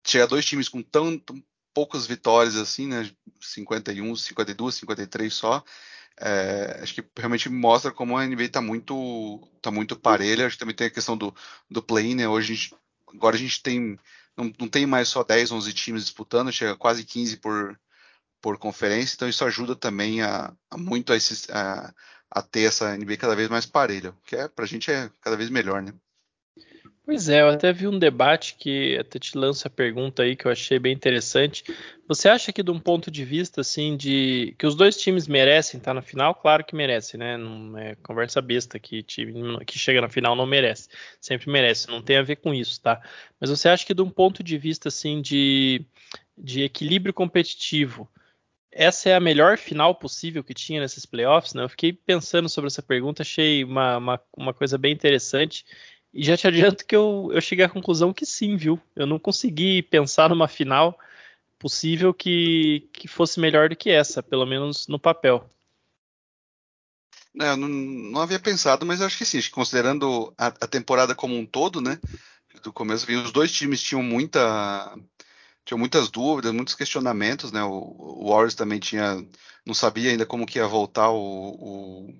[0.05, 1.41] chega dois times com tão, tão
[1.73, 3.09] poucas vitórias assim, né,
[3.41, 5.63] 51, 52, 53 só,
[6.19, 10.45] é, acho que realmente mostra como a NBA está muito, tá muito parelha.
[10.47, 11.33] Acho que também tem a questão do,
[11.69, 12.27] do play, né?
[12.27, 12.75] Hoje a gente,
[13.13, 13.97] agora a gente tem
[14.37, 17.79] não, não tem mais só 10, 11 times disputando, chega quase 15 por,
[18.41, 21.93] por conferência, então isso ajuda também a, a muito a, esses, a,
[22.29, 25.49] a, ter essa NBA cada vez mais parelha, que é, pra gente é cada vez
[25.49, 25.93] melhor, né?
[27.05, 30.47] Pois é, eu até vi um debate que até te lança a pergunta aí que
[30.47, 31.63] eu achei bem interessante.
[32.07, 35.77] Você acha que de um ponto de vista assim de que os dois times merecem
[35.77, 36.33] estar na final?
[36.33, 37.37] Claro que merece, né?
[37.37, 40.89] Não é conversa besta que time que chega na final não merece.
[41.21, 42.99] Sempre merece, não tem a ver com isso, tá?
[43.39, 45.85] Mas você acha que de um ponto de vista assim de,
[46.35, 48.09] de equilíbrio competitivo,
[48.71, 51.63] essa é a melhor final possível que tinha nesses playoffs, né?
[51.63, 55.63] Eu fiquei pensando sobre essa pergunta, achei uma, uma, uma coisa bem interessante
[56.15, 58.79] e já te adianto que eu, eu cheguei à conclusão que sim, viu?
[58.95, 60.97] Eu não consegui pensar numa final
[61.59, 65.49] possível que, que fosse melhor do que essa, pelo menos no papel.
[67.33, 69.41] Não, não, não havia pensado, mas acho que sim.
[69.51, 71.99] Considerando a, a, temporada como um todo, né?
[72.63, 74.97] Do começo, os dois times tinham muita
[75.65, 77.61] tinham muitas dúvidas, muitos questionamentos, né?
[77.61, 79.17] O, o Warriors também tinha,
[79.65, 82.15] não sabia ainda como que ia voltar o, o,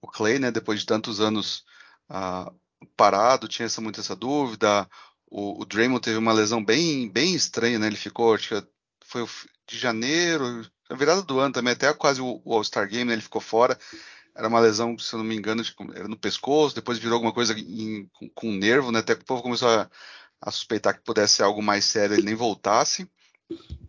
[0.00, 0.50] o Clay, né?
[0.50, 1.64] Depois de tantos anos
[2.08, 2.50] uh,
[2.96, 4.88] parado, tinha essa, muito essa dúvida.
[5.30, 7.86] O, o Draymond teve uma lesão bem, bem estranha, né?
[7.86, 8.68] Ele ficou, acho que
[9.04, 9.26] foi
[9.66, 13.12] de janeiro, a virada do ano também, até quase o, o All-Star Game, né?
[13.12, 13.78] Ele ficou fora.
[14.34, 15.62] Era uma lesão, se eu não me engano,
[15.94, 19.00] era no pescoço, depois virou alguma coisa em, com, com nervo, né?
[19.00, 19.90] Até que o povo começou a,
[20.40, 23.10] a, suspeitar que pudesse ser algo mais sério, ele nem voltasse.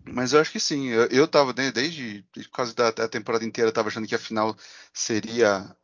[0.06, 0.88] Mas eu acho que sim.
[0.88, 4.16] Eu, eu tava, né, desde, desde quase da, da temporada inteira, eu tava achando que
[4.16, 4.56] a final
[4.94, 5.76] seria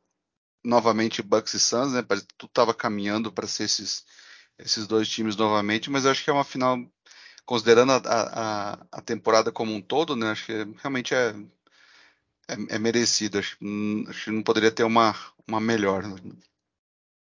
[0.65, 2.03] novamente Bucks e Suns, né?
[2.37, 4.05] Tudo estava caminhando para ser esses,
[4.57, 6.79] esses dois times novamente, mas eu acho que é uma final,
[7.45, 10.31] considerando a, a, a temporada como um todo, né?
[10.31, 11.35] Acho que realmente é,
[12.47, 13.39] é, é merecido.
[13.39, 15.15] Acho, hum, acho, que não poderia ter uma,
[15.47, 16.03] uma melhor.
[16.03, 16.15] Né?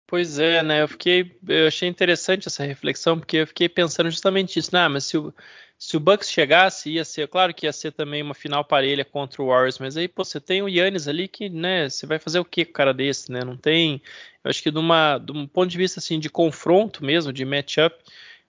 [0.07, 0.83] Pois é, né?
[0.83, 4.87] Eu fiquei, eu achei interessante essa reflexão porque eu fiquei pensando justamente isso, né?
[4.89, 5.35] Mas se o,
[5.79, 9.43] se o Bucks chegasse, ia ser, claro que ia ser também uma final parelha contra
[9.43, 12.39] o Warriors, mas aí, pô, você tem o Yannis ali que, né, você vai fazer
[12.39, 13.45] o que com o cara desse, né?
[13.45, 14.01] Não tem,
[14.43, 17.45] eu acho que de, uma, de um ponto de vista, assim, de confronto mesmo, de
[17.45, 17.97] matchup,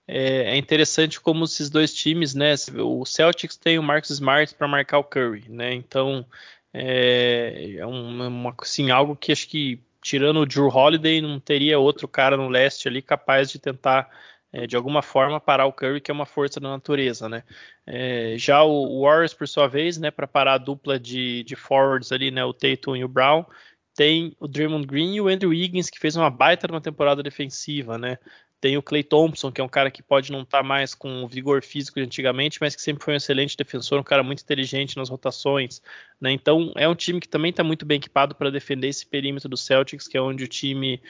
[0.08, 4.68] é, é interessante como esses dois times, né, o Celtics tem o Marcus Smart para
[4.68, 6.24] marcar o Curry, né, então
[6.72, 12.06] é, é uma, assim, algo que acho que, tirando o Drew Holiday, não teria outro
[12.06, 14.08] cara no leste ali capaz de tentar
[14.52, 17.42] é, de alguma forma parar o Curry, que é uma força da natureza, né?
[17.86, 22.12] É, já o Warriors, por sua vez, né, para parar a dupla de, de forwards
[22.12, 23.44] ali, né, o Tatum e o Brown,
[23.94, 27.96] tem o Draymond Green e o Andrew Wiggins, que fez uma baita numa temporada defensiva,
[27.96, 28.18] né?
[28.66, 31.22] Tem o Clay Thompson, que é um cara que pode não estar tá mais com
[31.22, 34.42] o vigor físico de antigamente, mas que sempre foi um excelente defensor, um cara muito
[34.42, 35.80] inteligente nas rotações.
[36.20, 36.32] Né?
[36.32, 39.56] Então é um time que também está muito bem equipado para defender esse perímetro do
[39.56, 41.00] Celtics, que é onde o time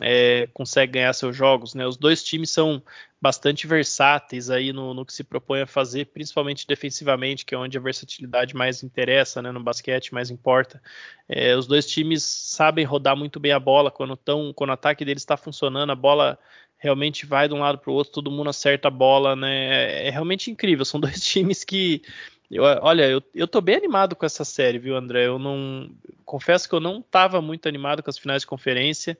[0.00, 1.74] é, consegue ganhar seus jogos.
[1.74, 1.84] Né?
[1.84, 2.80] Os dois times são
[3.20, 7.76] bastante versáteis aí no, no, que se propõe a fazer, principalmente defensivamente, que é onde
[7.76, 9.50] a versatilidade mais interessa, né?
[9.50, 10.80] no basquete mais importa.
[11.28, 15.04] É, os dois times sabem rodar muito bem a bola quando, tão, quando o ataque
[15.04, 16.38] deles está funcionando, a bola
[16.80, 19.66] realmente vai de um lado para o outro, todo mundo acerta a bola, né?
[19.66, 20.84] É, é realmente incrível.
[20.84, 22.02] São dois times que.
[22.50, 25.26] Eu, olha, eu, eu tô bem animado com essa série, viu, André?
[25.26, 25.90] Eu não.
[26.24, 29.16] Confesso que eu não estava muito animado com as finais de conferência.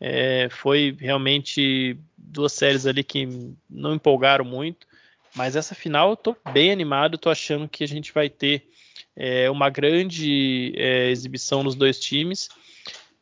[0.00, 4.86] É, foi realmente duas séries ali que não empolgaram muito.
[5.34, 8.68] Mas essa final eu tô bem animado, tô achando que a gente vai ter
[9.16, 12.48] é, uma grande é, exibição nos dois times.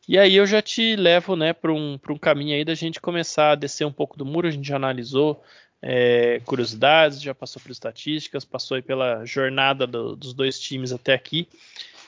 [0.09, 3.53] E aí eu já te levo né, para um, um caminho aí da gente começar
[3.53, 4.49] a descer um pouco do muro.
[4.49, 5.43] A gente já analisou
[5.81, 11.49] é, curiosidades, já passou por estatísticas, passou pela jornada do, dos dois times até aqui.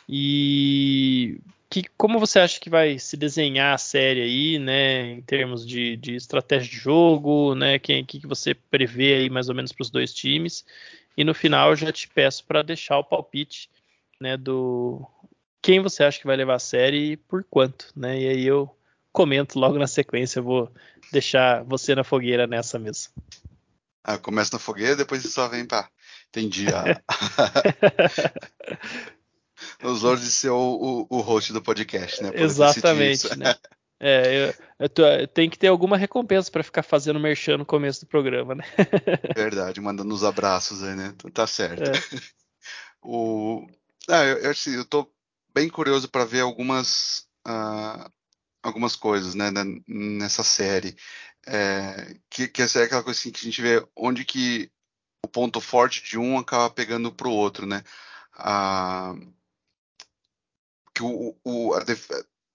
[0.09, 1.41] E
[1.71, 5.97] que, como você acha que vai se desenhar a série aí, né, em termos de,
[5.97, 9.91] de estratégia de jogo, né, que, que você prevê aí mais ou menos para os
[9.91, 10.65] dois times?
[11.17, 13.69] E no final já te peço para deixar o palpite,
[14.21, 15.05] né, do
[15.65, 18.21] quem você acha que vai levar a série e por quanto, né?
[18.21, 18.71] E aí eu
[19.11, 20.71] comento logo na sequência, eu vou
[21.11, 23.15] deixar você na fogueira nessa mesmo.
[24.05, 25.89] Ah, começa na fogueira, depois você só vem para
[26.29, 27.01] entendi a
[29.83, 32.31] os de ser o, o, o, host do podcast, né?
[32.35, 33.55] Exatamente, né?
[33.99, 37.65] É, eu, eu, tô, eu, tenho que ter alguma recompensa para ficar fazendo merchan no
[37.65, 38.65] começo do programa, né?
[39.35, 41.15] Verdade, mandando os abraços aí, né?
[41.33, 41.85] Tá certo.
[41.85, 41.93] É.
[43.01, 43.67] o,
[44.11, 45.14] ah, eu, eu, assim, eu tô
[45.55, 48.11] bem curioso para ver algumas, uh,
[48.63, 49.51] algumas coisas, né,
[49.87, 50.97] nessa série.
[51.47, 54.71] É, que, que é aquela coisa assim que a gente vê onde que
[55.25, 57.83] o ponto forte de um acaba pegando para o outro, né?
[58.35, 59.15] Ah,
[60.95, 62.11] que o, o, def...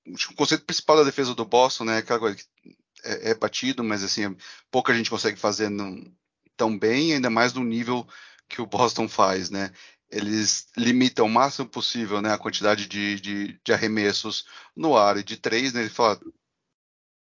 [0.05, 2.45] o, conceito principal da defesa do Boston, né, é aquela coisa que
[3.03, 4.35] é, é batido, mas assim
[4.71, 6.03] pouca gente consegue fazer não,
[6.57, 8.07] tão bem, ainda mais no nível
[8.47, 9.71] que o Boston faz, né?
[10.11, 14.45] Eles limitam o máximo possível, né, a quantidade de, de, de arremessos
[14.75, 15.81] no ar e de três, né?
[15.81, 16.19] Ele fala,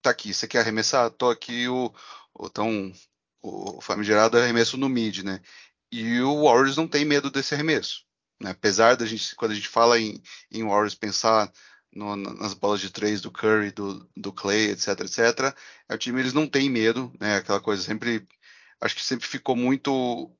[0.01, 1.09] tá aqui, você quer arremessar?
[1.11, 1.93] Tô aqui o,
[2.33, 2.91] o tão
[3.41, 5.41] o famigerado arremesso no mid, né?
[5.91, 8.05] E o Warriors não tem medo desse arremesso.
[8.41, 8.51] Né?
[8.51, 10.21] Apesar da gente, quando a gente fala em,
[10.51, 11.51] em Warriors, pensar
[11.93, 15.55] no, nas bolas de três do Curry, do, do Clay, etc, etc,
[15.89, 17.37] é o time eles não têm medo, né?
[17.37, 18.27] Aquela coisa sempre,
[18.81, 20.31] acho que sempre ficou muito,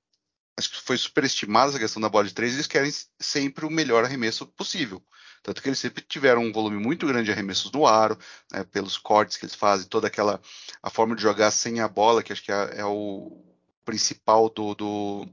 [0.58, 2.54] acho que foi superestimada essa questão da bola de três.
[2.54, 5.02] Eles querem sempre o melhor arremesso possível,
[5.44, 8.18] tanto que eles sempre tiveram um volume muito grande de arremessos no aro,
[8.52, 10.42] né, pelos cortes que eles fazem, toda aquela
[10.82, 13.44] a forma de jogar sem a bola, que acho que é, é o
[13.86, 15.30] principal do, do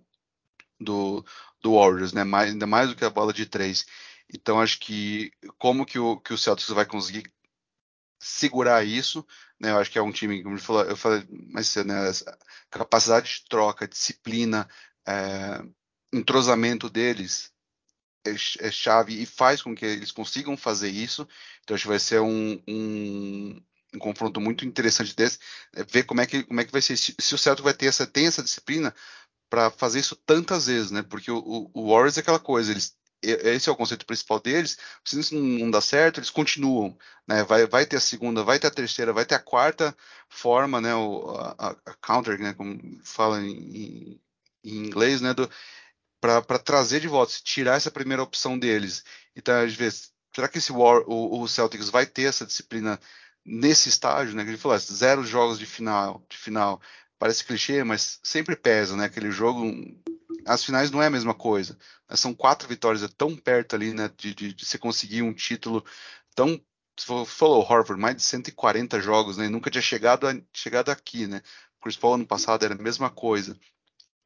[0.79, 1.25] do,
[1.63, 2.25] do Warriors, né?
[2.25, 3.87] Mais, ainda mais do que a bola de três.
[4.33, 7.25] Então acho que como que o, que o Celtics vai conseguir
[8.19, 9.27] segurar isso,
[9.61, 9.71] né?
[9.71, 11.95] Eu acho que é um time, como eu falei, eu falei mas né,
[12.71, 14.69] capacidade de troca, disciplina,
[15.07, 15.63] é,
[16.13, 17.53] entrosamento deles
[18.27, 18.33] é,
[18.67, 21.29] é, chave e faz com que eles consigam fazer isso.
[21.63, 23.63] Então acho que vai ser um, um,
[23.95, 25.39] um confronto muito interessante desse,
[25.75, 27.75] é ver como é que como é que vai ser se, se o Celtics vai
[27.75, 28.95] ter essa tem essa disciplina
[29.51, 31.03] para fazer isso tantas vezes, né?
[31.03, 34.77] Porque o, o, o, Warriors é aquela coisa, eles esse é o conceito principal deles.
[35.05, 36.97] Se isso não dá certo, eles continuam,
[37.27, 37.43] né?
[37.45, 39.97] Vai, vai ter a segunda, vai ter a terceira, vai ter a quarta
[40.29, 40.95] forma, né?
[40.95, 42.53] O, a, a counter, né?
[42.55, 44.21] Como fala em,
[44.65, 45.35] em inglês, né?
[46.21, 49.05] Para trazer de volta, tirar essa primeira opção deles.
[49.37, 52.99] Então, às vezes, será que esse War, o, o Celtics vai ter essa disciplina
[53.45, 54.43] nesse estágio, né?
[54.45, 56.81] Que ele falou, zero jogos de final, de final
[57.19, 59.05] parece clichê, mas sempre pesa, né?
[59.07, 59.71] Aquele jogo,
[60.47, 61.79] as finais não é a mesma coisa.
[62.11, 64.11] São quatro vitórias, é tão perto ali, né?
[64.17, 65.85] De, de, de você conseguir um título
[66.35, 66.61] tão
[67.27, 69.49] falou Harvard, mais de 140 jogos, né?
[69.49, 71.43] Nunca tinha chegado, a, chegado aqui, né?
[71.83, 73.59] Chris Paul ano passado era a mesma coisa.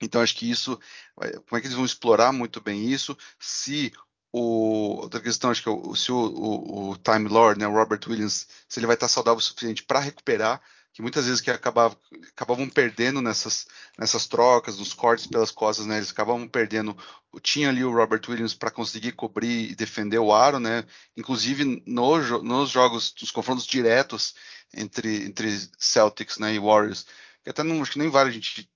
[0.01, 0.79] Então acho que isso,
[1.15, 3.17] como é que eles vão explorar muito bem isso?
[3.39, 3.93] Se
[4.33, 8.01] o, outra questão, acho que é se o, o, o Time Lord, né, o Robert
[8.07, 10.61] Williams, se ele vai estar saudável o suficiente para recuperar
[10.99, 11.97] que muitas vezes que acabavam,
[12.33, 15.99] acabavam perdendo nessas, nessas trocas, nos cortes pelas costas, né?
[15.99, 16.97] Eles acabavam perdendo.
[17.41, 20.85] Tinha ali o Robert Williams para conseguir cobrir e defender o aro, né?
[21.17, 24.35] Inclusive no, nos jogos, nos confrontos diretos
[24.75, 27.07] entre, entre Celtics né, e Warriors.
[27.45, 28.69] Que até não acho que nem vale a gente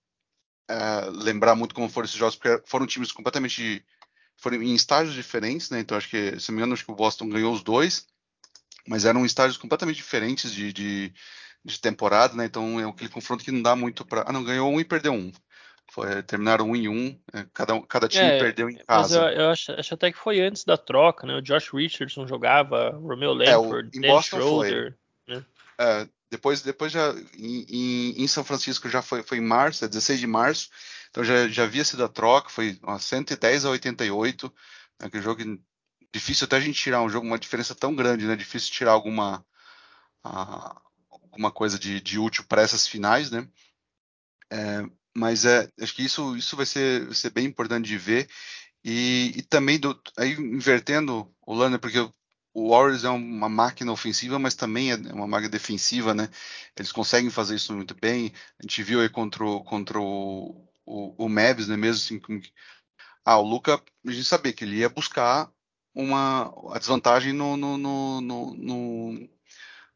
[0.73, 3.85] uh, lembrar muito como foram esses jogos, porque foram times completamente.
[4.37, 5.81] foram em estágios diferentes, né?
[5.81, 8.07] Então acho que, se não me engano, acho que o Boston ganhou os dois,
[8.87, 11.15] mas eram estágios completamente diferentes de, de
[11.65, 12.45] de temporada, né?
[12.47, 14.25] Então é aquele confronto que não dá muito para.
[14.27, 15.33] Ah, não, ganhou um e perdeu um.
[15.91, 19.21] Foi, terminaram um em um, é, cada, cada time é, perdeu em casa.
[19.21, 21.37] Mas eu, eu acho, acho, até que foi antes da troca, né?
[21.37, 24.99] O Josh Richardson jogava, Romeo Langford, é, o, Dan Schroeder.
[25.29, 25.45] Né?
[25.79, 30.19] É, depois, depois já em, em, São Francisco já foi, foi em março, é 16
[30.19, 30.71] de março,
[31.11, 34.47] então já, já havia sido a troca, foi ó, 110 a 88,
[34.99, 35.43] né, aquele jogo
[36.11, 38.35] difícil até a gente tirar um jogo, uma diferença tão grande, né?
[38.35, 39.45] Difícil tirar alguma.
[40.25, 40.81] A,
[41.11, 43.47] alguma coisa de, de útil para essas finais, né?
[44.51, 48.29] É, mas é, acho que isso, isso vai ser, vai ser bem importante de ver.
[48.85, 51.99] E, e também do, aí invertendo o Lana, porque
[52.55, 56.29] o Warriors é uma máquina ofensiva, mas também é uma máquina defensiva, né?
[56.77, 58.33] Eles conseguem fazer isso muito bem.
[58.59, 61.77] A gente viu aí contra o, contra o, o, o né?
[61.77, 62.43] Mesmo assim,
[63.25, 65.51] ah, o Luca, a gente sabia que ele ia buscar
[65.95, 69.29] uma a desvantagem no, no, no, no,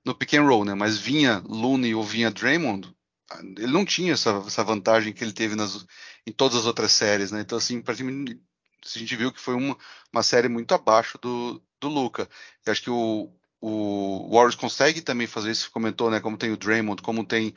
[0.04, 0.74] no pick and roll, né?
[0.74, 2.94] Mas vinha Looney ou vinha Draymond,
[3.57, 5.84] ele não tinha essa, essa vantagem que ele teve nas,
[6.26, 7.40] em todas as outras séries, né?
[7.40, 8.40] Então, assim, praticamente
[8.84, 9.76] a gente viu que foi uma,
[10.12, 12.29] uma série muito abaixo do, do Luca.
[12.64, 16.20] Eu acho que o, o Warriors consegue também fazer isso, comentou, né?
[16.20, 17.53] Como tem o Draymond, como tem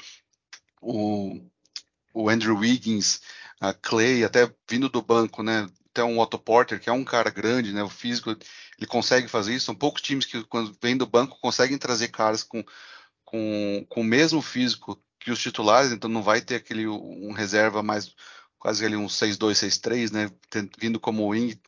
[0.82, 1.40] o,
[2.14, 3.22] o Andrew Wiggins,
[3.60, 5.68] a Clay, até vindo do banco, né?
[5.92, 7.84] Até um Otto Porter, que é um cara grande, né?
[7.84, 9.66] O físico, ele consegue fazer isso.
[9.66, 12.64] São poucos times que, quando vem do banco, conseguem trazer caras com,
[13.26, 17.84] com, com o mesmo físico que os titulares, então não vai ter aquele um reserva
[17.84, 18.16] mais
[18.58, 20.32] quase ali um 6-2, 6-3, né?
[20.80, 21.60] Vindo como wing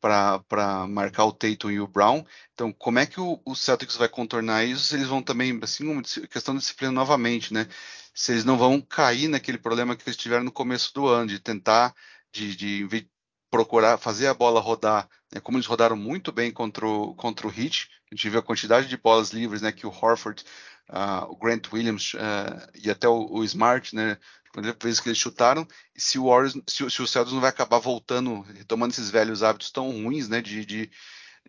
[0.00, 2.24] para marcar o Tatum e o Brown.
[2.54, 4.94] Então, como é que o, o, Celtics vai contornar isso?
[4.94, 7.68] Eles vão também, assim, uma questão de disciplina novamente, né?
[8.14, 11.38] Se eles não vão cair naquele problema que eles tiveram no começo do ano, de
[11.38, 11.94] tentar,
[12.32, 13.08] de, de
[13.50, 15.40] procurar fazer a bola rodar, né?
[15.40, 18.88] como eles rodaram muito bem contra o, contra o Heat, a gente viu a quantidade
[18.88, 19.72] de bolas livres, né?
[19.72, 20.44] Que o Horford,
[20.88, 24.18] uh, o Grant Williams uh, e até o, o Smart, né?
[24.52, 27.50] Quando vezes que eles chutaram, e se o Warriors, se, se o Celtics não vai
[27.50, 30.40] acabar voltando, retomando esses velhos hábitos tão ruins, né?
[30.40, 30.90] De, de,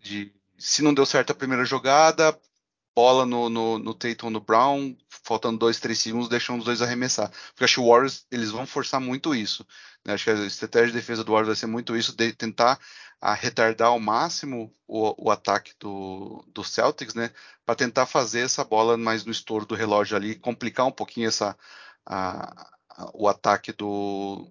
[0.01, 2.37] de se não deu certo a primeira jogada,
[2.95, 7.31] bola no, no, no Tatum no Brown, faltando dois, três segundos, deixam os dois arremessar.
[7.49, 9.65] Porque acho que o Warriors, eles vão forçar muito isso.
[10.05, 10.13] Né?
[10.13, 12.79] Acho que a estratégia de defesa do Warriors vai ser muito isso, de tentar
[13.21, 17.31] a retardar ao máximo o, o ataque do, do Celtics, né?
[17.65, 21.57] Para tentar fazer essa bola mais no estouro do relógio ali, complicar um pouquinho essa,
[22.05, 22.71] a,
[23.13, 24.49] o ataque do,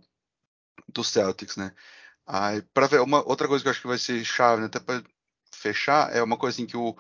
[0.89, 1.73] do Celtics, né?
[2.75, 5.03] Para ver uma outra coisa que eu acho que vai ser chave, né, até para
[5.51, 6.95] fechar, é uma coisa assim que o,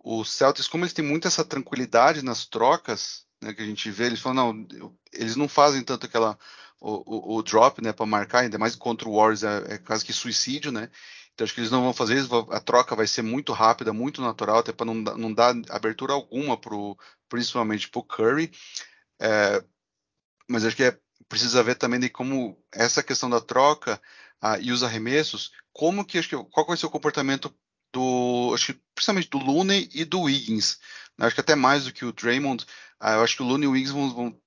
[0.00, 4.06] o Celtics, como eles têm muita essa tranquilidade nas trocas, né, que a gente vê,
[4.06, 6.38] eles falam, não, eles não fazem tanto aquela
[6.80, 10.04] o, o, o drop, né, para marcar, ainda mais contra o Warriors é, é, quase
[10.04, 10.90] que suicídio, né?
[11.34, 14.20] Então acho que eles não vão fazer isso, a troca vai ser muito rápida, muito
[14.20, 16.96] natural, até para não, não dar abertura alguma pro,
[17.28, 18.50] principalmente para o Curry.
[19.20, 19.62] É,
[20.48, 24.00] mas acho que é, precisa ver também de como essa questão da troca
[24.40, 27.54] ah, e os arremessos, como que acho que qual vai ser o comportamento
[27.92, 30.78] do acho que principalmente do Looney e do Wiggins.
[31.16, 31.26] Né?
[31.26, 32.64] Acho que até mais do que o Draymond.
[33.00, 34.38] Ah, eu acho que o Looney e o Wiggins vão, vão,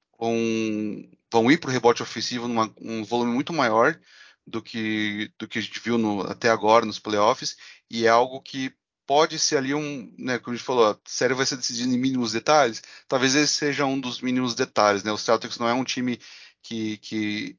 [1.31, 3.99] vão, ir para o rebote ofensivo num um volume muito maior
[4.45, 7.55] do que do que a gente viu no, até agora nos playoffs
[7.89, 8.73] e é algo que
[9.11, 11.97] pode ser ali um, né, como a gente falou, a série vai ser decidida em
[11.97, 15.11] mínimos detalhes, talvez esse seja um dos mínimos detalhes, né?
[15.11, 16.17] O Celtics não é um time
[16.63, 17.57] que, que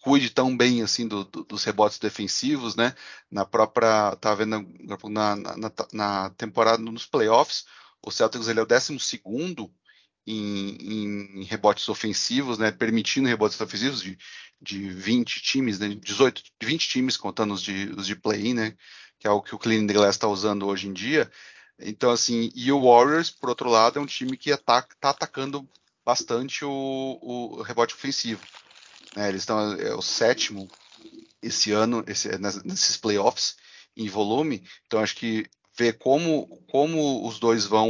[0.00, 2.94] cuide tão bem assim do, do, dos rebotes defensivos, né?
[3.30, 4.66] Na própria, tá vendo
[5.10, 7.64] na, na, na, temporada nos playoffs,
[8.02, 9.70] o Celtics ele é o 12 segundo
[10.26, 14.18] em, em, rebotes ofensivos, né, permitindo rebotes ofensivos de,
[14.60, 18.76] de 20 times, né, 18, 20 times contando os de, os de play-in, né,
[19.18, 21.30] que é o que o Clean Glass está usando hoje em dia.
[21.78, 25.68] Então, assim, e o Warriors, por outro lado, é um time que está atacando
[26.04, 28.40] bastante o, o rebote ofensivo.
[29.16, 29.28] Né?
[29.28, 30.68] Eles estão é o sétimo
[31.42, 32.28] esse ano, esse,
[32.64, 33.56] nesses playoffs
[33.96, 34.64] em volume.
[34.86, 37.88] Então, acho que ver como, como os dois vão.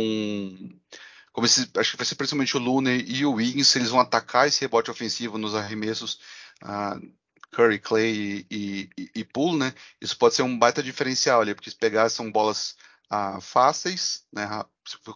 [1.33, 4.61] Como acho que vai ser principalmente o Looney e o Wiggins, eles vão atacar esse
[4.61, 6.19] rebote ofensivo nos arremessos
[6.65, 7.01] uh,
[7.53, 9.75] Curry, Clay e, e, e Poole, né?
[10.01, 12.77] Isso pode ser um baita diferencial ali, porque se pegar são bolas
[13.09, 14.49] ah, fáceis, né?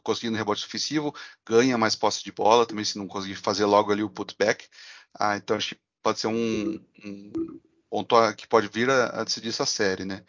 [0.02, 1.14] Conseguindo rebote ofensivo,
[1.46, 4.68] ganha mais posse de bola, também se não conseguir fazer logo ali o putback.
[5.18, 9.48] Ah, então acho que pode ser um, um ponto que pode vir a, a, decidir
[9.48, 10.22] essa série, né?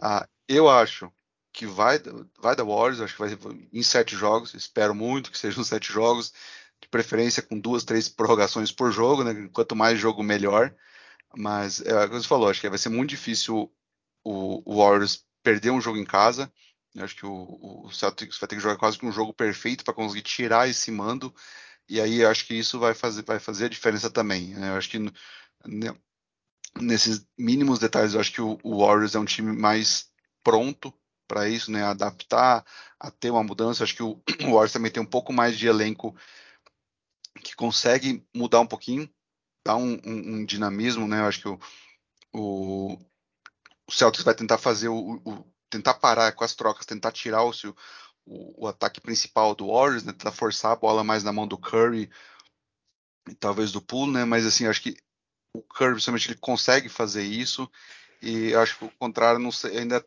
[0.00, 1.12] Ah, eu acho
[1.52, 2.00] que vai,
[2.40, 3.38] vai da Warriors, acho que vai
[3.72, 6.32] em sete jogos, espero muito que sejam sete jogos,
[6.80, 9.48] de preferência com duas, três prorrogações por jogo, né?
[9.52, 10.74] Quanto mais jogo, melhor.
[11.36, 13.70] Mas é o que você falou, acho que vai ser muito difícil
[14.24, 16.50] o, o Warriors perder um jogo em casa.
[16.94, 19.84] Eu acho que o, o, Celtics vai ter que jogar quase que um jogo perfeito
[19.84, 21.32] para conseguir tirar esse mando.
[21.90, 24.54] E aí acho que isso vai fazer, vai fazer a diferença também.
[24.54, 24.70] Né?
[24.70, 25.96] Eu acho que né,
[26.80, 30.08] nesses mínimos detalhes, eu acho que o, o Warriors é um time mais
[30.42, 30.94] pronto
[31.28, 31.84] para isso, né?
[31.84, 32.64] Adaptar,
[32.98, 33.82] a ter uma mudança.
[33.82, 34.12] Eu acho que o,
[34.46, 36.16] o Warriors também tem um pouco mais de elenco
[37.42, 39.08] que consegue mudar um pouquinho
[39.64, 41.20] dá um, um, um, dinamismo, né?
[41.20, 41.58] Eu acho que o,
[42.32, 42.92] o,
[43.86, 47.52] o Celtics vai tentar fazer o, o, tentar parar com as trocas, tentar tirar o,
[48.30, 50.12] o, o ataque principal do Warriors, né?
[50.12, 52.08] tentar forçar a bola mais na mão do Curry
[53.28, 54.24] e talvez do Poole, né?
[54.24, 54.96] Mas assim, acho que
[55.52, 57.68] o Curry, principalmente, ele consegue fazer isso
[58.22, 60.04] e acho que o contrário, não sei, ainda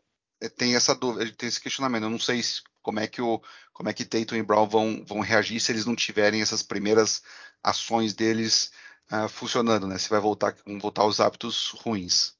[0.56, 2.04] tem essa dúvida, tem esse questionamento.
[2.04, 5.04] Eu não sei se, como é que o como é que Tatum e Brown vão,
[5.04, 7.22] vão reagir se eles não tiverem essas primeiras
[7.62, 8.70] ações deles
[9.12, 9.98] uh, funcionando, né?
[9.98, 12.33] Se vai voltar, voltar aos hábitos ruins.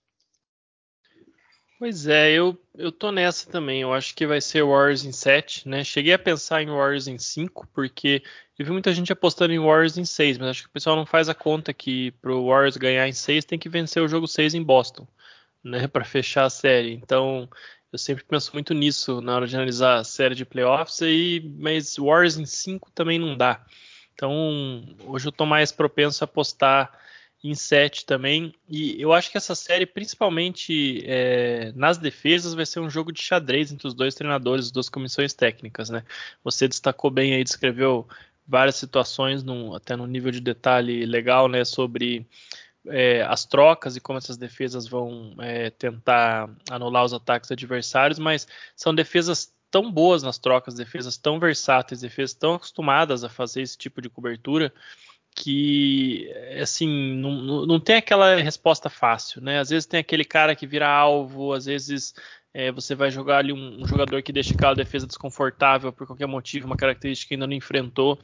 [1.79, 3.83] Pois é, eu, eu tô nessa também.
[3.83, 5.83] Eu acho que vai ser Warriors em 7, né?
[5.85, 8.22] Cheguei a pensar em Warriors em 5, porque
[8.59, 11.05] eu vi muita gente apostando em Warriors em 6, mas acho que o pessoal não
[11.05, 14.55] faz a conta que pro Warriors ganhar em 6 tem que vencer o jogo 6
[14.55, 15.07] em Boston,
[15.62, 15.87] né?
[15.89, 16.93] Para fechar a série.
[16.95, 17.49] Então,
[17.93, 21.97] Eu sempre penso muito nisso na hora de analisar a série de playoffs, aí, mas
[21.97, 23.64] Warriors em 5 também não dá.
[24.14, 26.93] Então, hoje eu estou mais propenso a apostar
[27.45, 28.55] em 7 também.
[28.66, 33.22] E eu acho que essa série, principalmente é, nas defesas, vai ser um jogo de
[33.22, 35.90] xadrez entre os dois treinadores, as duas comissões técnicas.
[35.90, 36.03] Né?
[36.42, 38.09] Você destacou bem aí, descreveu
[38.49, 42.26] várias situações, num, até no nível de detalhe legal, né, sobre
[42.88, 48.47] é, as trocas e como essas defesas vão é, tentar anular os ataques adversários, mas
[48.76, 53.78] são defesas tão boas nas trocas, defesas tão versáteis, defesas tão acostumadas a fazer esse
[53.78, 54.72] tipo de cobertura
[55.35, 56.30] que
[56.61, 59.59] assim não, não tem aquela resposta fácil, né?
[59.59, 62.14] Às vezes tem aquele cara que vira alvo, às vezes
[62.55, 66.28] é, você vai jogar ali um, um, jogador que deixa aquela defesa desconfortável por qualquer
[66.28, 68.16] motivo, uma característica que ainda não enfrentou,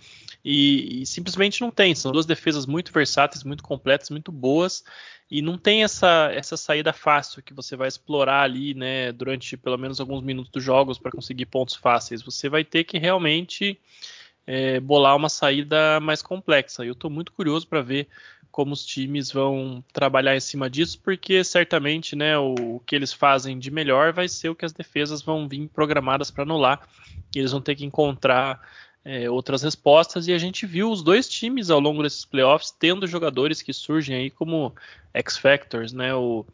[0.44, 1.96] e, e, simplesmente não tem.
[1.96, 4.84] São duas defesas muito versáteis, muito completas, muito boas,
[5.28, 9.76] e não tem essa, essa saída fácil que você vai explorar ali, né, durante pelo
[9.76, 12.22] menos alguns minutos dos jogos para conseguir pontos fáceis.
[12.22, 13.80] Você vai ter que realmente
[14.52, 16.84] é, bolar uma saída mais complexa.
[16.84, 18.08] Eu estou muito curioso para ver
[18.50, 23.12] como os times vão trabalhar em cima disso, porque certamente né, o, o, que eles
[23.12, 26.80] fazem de melhor vai ser o que as defesas vão vir programadas para anular.
[27.32, 28.60] E eles vão ter que encontrar
[29.04, 30.26] é, outras respostas.
[30.26, 34.16] E a gente viu os dois times ao longo desses playoffs tendo jogadores que surgem
[34.16, 34.74] aí como
[35.14, 35.92] X-Factors.
[35.92, 36.12] Né?
[36.12, 36.44] O,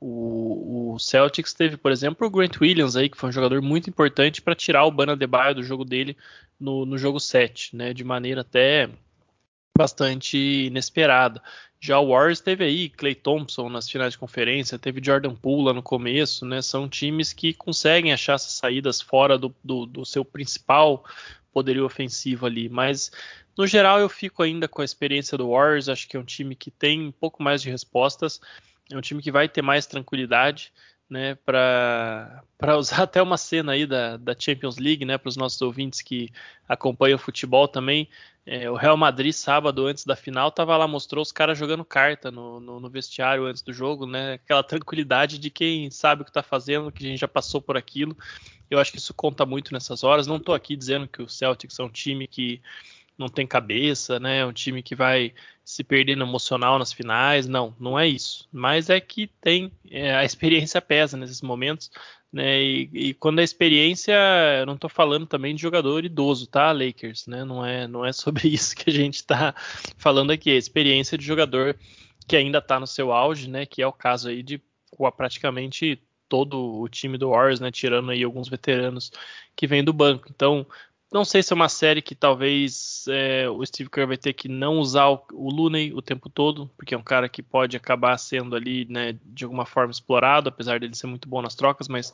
[0.00, 3.90] o, o, Celtics teve, por exemplo, o Grant Williams aí, que foi um jogador muito
[3.90, 6.16] importante para tirar o Bana Debaio do jogo dele
[6.58, 7.92] no, no jogo 7, né?
[7.92, 8.88] de maneira até
[9.76, 11.42] bastante inesperada.
[11.80, 15.72] Já o Warriors teve aí Clay Thompson nas finais de conferência, teve Jordan Poole lá
[15.72, 16.60] no começo, né?
[16.60, 21.04] São times que conseguem achar essas saídas fora do, do, do seu principal
[21.52, 22.68] poderio ofensivo ali.
[22.68, 23.12] Mas
[23.56, 25.88] no geral eu fico ainda com a experiência do Warriors.
[25.88, 28.40] Acho que é um time que tem um pouco mais de respostas,
[28.90, 30.72] é um time que vai ter mais tranquilidade
[31.08, 32.42] né, para
[32.78, 36.30] usar até uma cena aí da, da Champions League, né, para os nossos ouvintes que
[36.68, 38.08] acompanham o futebol também.
[38.44, 42.30] É, o Real Madrid, sábado, antes da final, tava lá, mostrou os caras jogando carta
[42.30, 44.34] no, no, no, vestiário antes do jogo, né?
[44.34, 47.76] Aquela tranquilidade de quem sabe o que está fazendo, que a gente já passou por
[47.76, 48.16] aquilo.
[48.70, 50.26] Eu acho que isso conta muito nessas horas.
[50.26, 52.62] Não estou aqui dizendo que o Celtics é um time que
[53.18, 54.38] não tem cabeça, né?
[54.38, 57.48] É um time que vai se perder no emocional nas finais.
[57.48, 58.48] Não, não é isso.
[58.52, 61.90] Mas é que tem é, a experiência pesa nesses momentos,
[62.32, 62.62] né?
[62.62, 64.14] E, e quando a experiência,
[64.60, 67.44] eu não estou falando também de jogador idoso, tá, Lakers, né?
[67.44, 69.54] Não é, não é sobre isso que a gente está
[69.96, 70.50] falando aqui.
[70.50, 71.76] É a experiência de jogador
[72.26, 73.66] que ainda está no seu auge, né?
[73.66, 74.62] Que é o caso aí de
[75.16, 77.70] praticamente todo o time do Warriors, né?
[77.72, 79.10] Tirando aí alguns veteranos
[79.56, 80.28] que vêm do banco.
[80.30, 80.64] Então
[81.10, 84.48] não sei se é uma série que talvez é, o Steve Kerr vai ter que
[84.48, 88.16] não usar o, o Looney o tempo todo, porque é um cara que pode acabar
[88.18, 92.12] sendo ali, né, de alguma forma explorado, apesar dele ser muito bom nas trocas, mas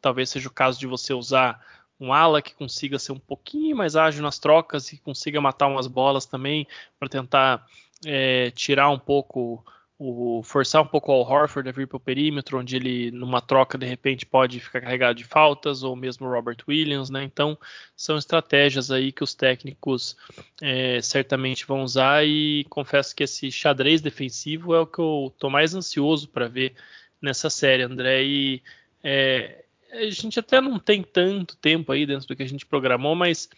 [0.00, 1.60] talvez seja o caso de você usar
[1.98, 5.86] um ala que consiga ser um pouquinho mais ágil nas trocas e consiga matar umas
[5.86, 6.66] bolas também
[6.98, 7.66] para tentar
[8.04, 9.64] é, tirar um pouco
[9.98, 13.40] o forçar um pouco o Al Horford a vir para o perímetro, onde ele, numa
[13.40, 17.24] troca, de repente pode ficar carregado de faltas, ou mesmo Robert Williams, né?
[17.24, 17.58] Então,
[17.96, 20.16] são estratégias aí que os técnicos
[20.60, 25.48] é, certamente vão usar e confesso que esse xadrez defensivo é o que eu tô
[25.48, 26.74] mais ansioso para ver
[27.20, 28.22] nessa série, André.
[28.22, 28.62] E
[29.02, 33.14] é, a gente até não tem tanto tempo aí dentro do que a gente programou,
[33.14, 33.48] mas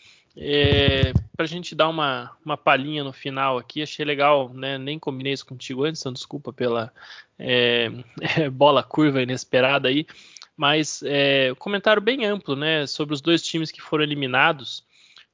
[0.41, 4.78] é, para a gente dar uma, uma palhinha no final aqui, achei legal, né?
[4.78, 6.93] Nem combinei isso contigo antes, então desculpa pela
[7.39, 7.91] é,
[8.51, 10.07] bola curva inesperada aí,
[10.57, 12.86] mas é, comentário bem amplo, né?
[12.86, 14.86] Sobre os dois times que foram eliminados.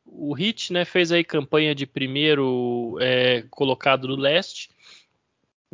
[0.07, 4.70] O Heat, né, fez aí campanha de primeiro é, colocado no leste,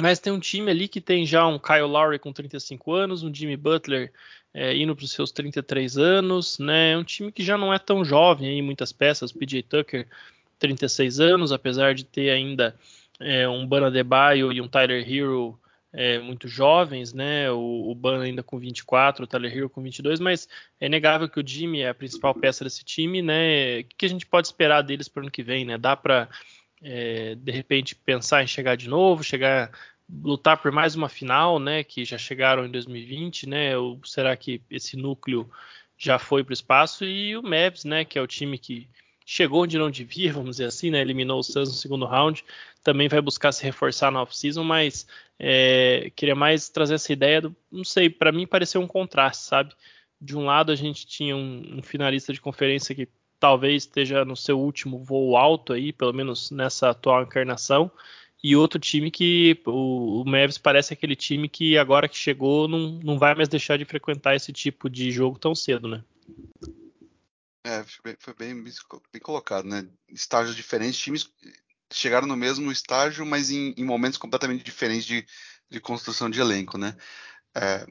[0.00, 3.34] mas tem um time ali que tem já um Kyle Lowry com 35 anos, um
[3.34, 4.12] Jimmy Butler
[4.52, 6.92] é, indo para os seus 33 anos, né?
[6.92, 9.32] É um time que já não é tão jovem em muitas peças.
[9.32, 10.06] PJ Tucker,
[10.58, 12.74] 36 anos, apesar de ter ainda
[13.20, 15.58] é, um Bana Debaio e um Tyler Hero
[15.92, 17.50] é, muito jovens, né?
[17.50, 20.48] O, o Bana ainda com 24, o Tyler Hero com 22, mas
[20.80, 23.80] é inegável que o Jimmy é a principal peça desse time, né?
[23.80, 25.78] O que a gente pode esperar deles para o ano que vem, né?
[25.78, 26.28] Dá para
[26.82, 29.70] é, de repente pensar em chegar de novo, chegar
[30.22, 34.60] lutar por mais uma final, né, que já chegaram em 2020, né, ou será que
[34.70, 35.48] esse núcleo
[35.96, 38.88] já foi para o espaço e o Mavs, né, que é o time que
[39.24, 42.44] chegou onde não devia, vamos dizer assim, né, eliminou o Suns no segundo round,
[42.82, 45.06] também vai buscar se reforçar na off-season, mas
[45.38, 49.74] é, queria mais trazer essa ideia, do, não sei, para mim pareceu um contraste, sabe?
[50.20, 53.08] De um lado a gente tinha um, um finalista de conferência que
[53.38, 57.90] talvez esteja no seu último voo alto aí, pelo menos nessa atual encarnação,
[58.42, 62.92] e outro time que o, o Mavis parece aquele time que agora que chegou não,
[63.02, 66.02] não vai mais deixar de frequentar esse tipo de jogo tão cedo, né?
[67.64, 67.84] É,
[68.18, 69.86] foi bem, bem colocado, né?
[70.08, 71.30] Estágios diferentes, times
[71.92, 75.26] chegaram no mesmo estágio, mas em, em momentos completamente diferentes de,
[75.68, 76.96] de, construção de elenco, né?
[77.54, 77.86] É,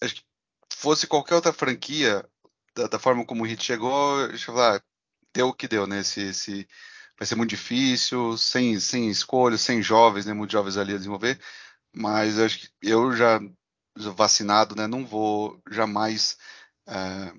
[0.00, 0.22] acho que
[0.72, 2.24] fosse qualquer outra franquia,
[2.74, 4.82] da, da forma como o Hit chegou, deixa eu falar,
[5.34, 6.00] deu o que deu, né?
[6.00, 6.68] Esse, esse,
[7.18, 10.32] vai ser muito difícil, sem, sem escolha, sem jovens, né?
[10.32, 11.38] Muitos jovens ali a desenvolver.
[11.94, 13.40] Mas eu acho que eu já
[13.96, 14.86] vacinado, né?
[14.86, 16.38] Não vou jamais
[16.86, 17.34] é,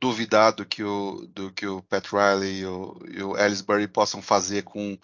[0.00, 4.62] duvidar do que o, do que o Pat Riley e o, e o possam fazer
[4.62, 4.98] com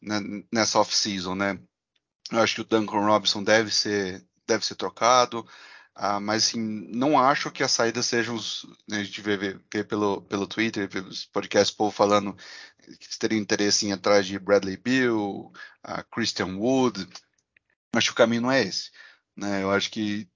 [0.00, 0.20] né,
[0.52, 1.58] nessa off-season, né?
[2.30, 5.46] Eu acho que o Duncan Robinson deve ser deve ser trocado.
[5.98, 6.60] Ah, mas assim,
[6.94, 8.66] não acho que as saídas sejam os.
[8.86, 12.36] Né, a gente vê, vê, pelo, pelo Twitter, pelos podcasts, povo falando
[13.00, 15.50] que teria interesse em atrás de Bradley Bill,
[15.88, 17.08] uh, Christian Wood.
[17.94, 18.90] Acho que o caminho não é esse.
[19.36, 19.62] Né?
[19.62, 20.28] Eu acho que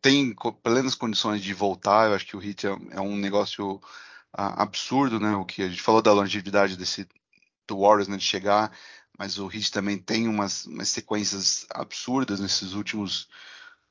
[0.00, 2.08] tem plenas condições de voltar.
[2.08, 3.80] Eu acho que o Heat é, é um negócio uh,
[4.56, 5.32] absurdo, né?
[5.36, 7.06] O que a gente falou da longevidade desse
[7.66, 8.72] do Warriors, né, de chegar,
[9.18, 13.28] mas o Heat também tem umas, umas sequências absurdas nesses últimos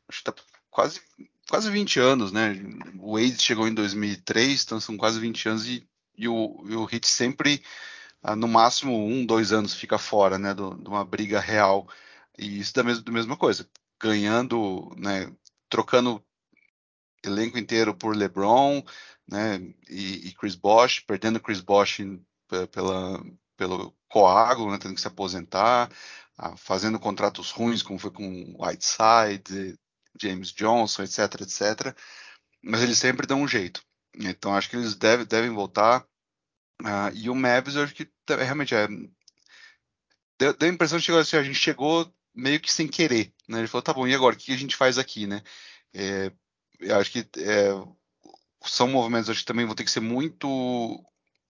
[0.09, 0.33] acho que tá
[0.77, 1.01] quase,
[1.49, 2.53] quase 20 anos, né?
[2.99, 6.85] O Wade chegou em 2003, então são quase 20 anos e, e o, e o
[6.85, 7.63] Hit sempre,
[8.21, 10.53] ah, no máximo um, dois anos, fica fora, né?
[10.53, 11.87] De uma briga real.
[12.37, 13.67] E isso da mesma, da mesma coisa,
[13.99, 15.33] ganhando, né?
[15.67, 16.23] Trocando
[17.25, 18.83] elenco inteiro por LeBron,
[19.27, 19.57] né?
[19.89, 22.01] E, e Chris Bosh, perdendo Chris Bosh
[22.71, 23.19] pela,
[23.57, 24.77] pelo coágulo, né?
[24.77, 25.89] Tendo que se aposentar,
[26.37, 29.75] ah, fazendo contratos ruins, como foi com Whiteside,
[30.21, 31.95] James Johnson, etc, etc.
[32.61, 33.81] Mas eles sempre dão um jeito.
[34.15, 36.05] Então acho que eles deve, devem voltar.
[36.81, 38.87] Uh, e o Mavis, eu acho que realmente é.
[40.39, 43.33] Deu, deu a impressão de que assim, a gente chegou meio que sem querer.
[43.47, 43.59] Né?
[43.59, 44.35] Ele falou, tá bom, e agora?
[44.35, 45.41] O que a gente faz aqui, né?
[45.93, 46.31] É,
[46.79, 47.69] eu acho que é,
[48.63, 51.03] são movimentos acho que também vão ter que ser muito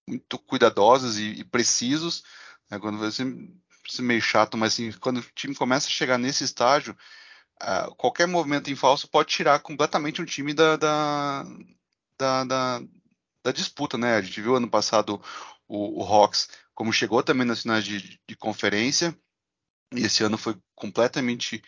[0.07, 2.23] muito cuidadosos e, e precisos.
[2.69, 2.79] Né?
[2.79, 6.97] Quando você é meio chato, mas assim, quando o time começa a chegar nesse estágio,
[7.61, 11.43] uh, qualquer movimento em falso pode tirar completamente um time da, da,
[12.17, 12.81] da, da,
[13.43, 14.15] da disputa, né?
[14.15, 15.21] A gente viu ano passado
[15.67, 19.17] o, o Hawks como chegou também nas finais de, de conferência,
[19.95, 21.63] e esse ano foi completamente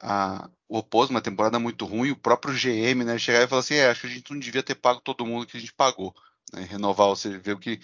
[0.00, 2.12] uh, o oposto, uma temporada muito ruim.
[2.12, 4.62] O próprio GM, né, chegar e falar assim: é, acho que a gente não devia
[4.62, 6.14] ter pago todo mundo que a gente pagou.
[6.52, 6.62] Né?
[6.62, 7.80] Renovar, você vê o que.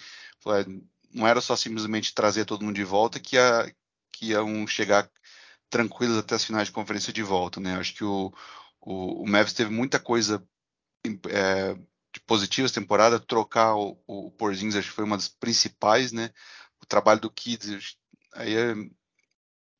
[1.13, 3.75] Não era só simplesmente trazer todo mundo de volta que, ia,
[4.13, 5.09] que iam chegar
[5.69, 7.75] tranquilos até as finais de conferência de volta, né?
[7.75, 8.33] Acho que o,
[8.81, 10.43] o, o Mavis teve muita coisa
[11.29, 11.73] é,
[12.13, 16.31] de positiva essa temporada, trocar o, o Porzingis acho que foi uma das principais, né?
[16.81, 17.97] O trabalho do Kids
[18.33, 18.75] aí é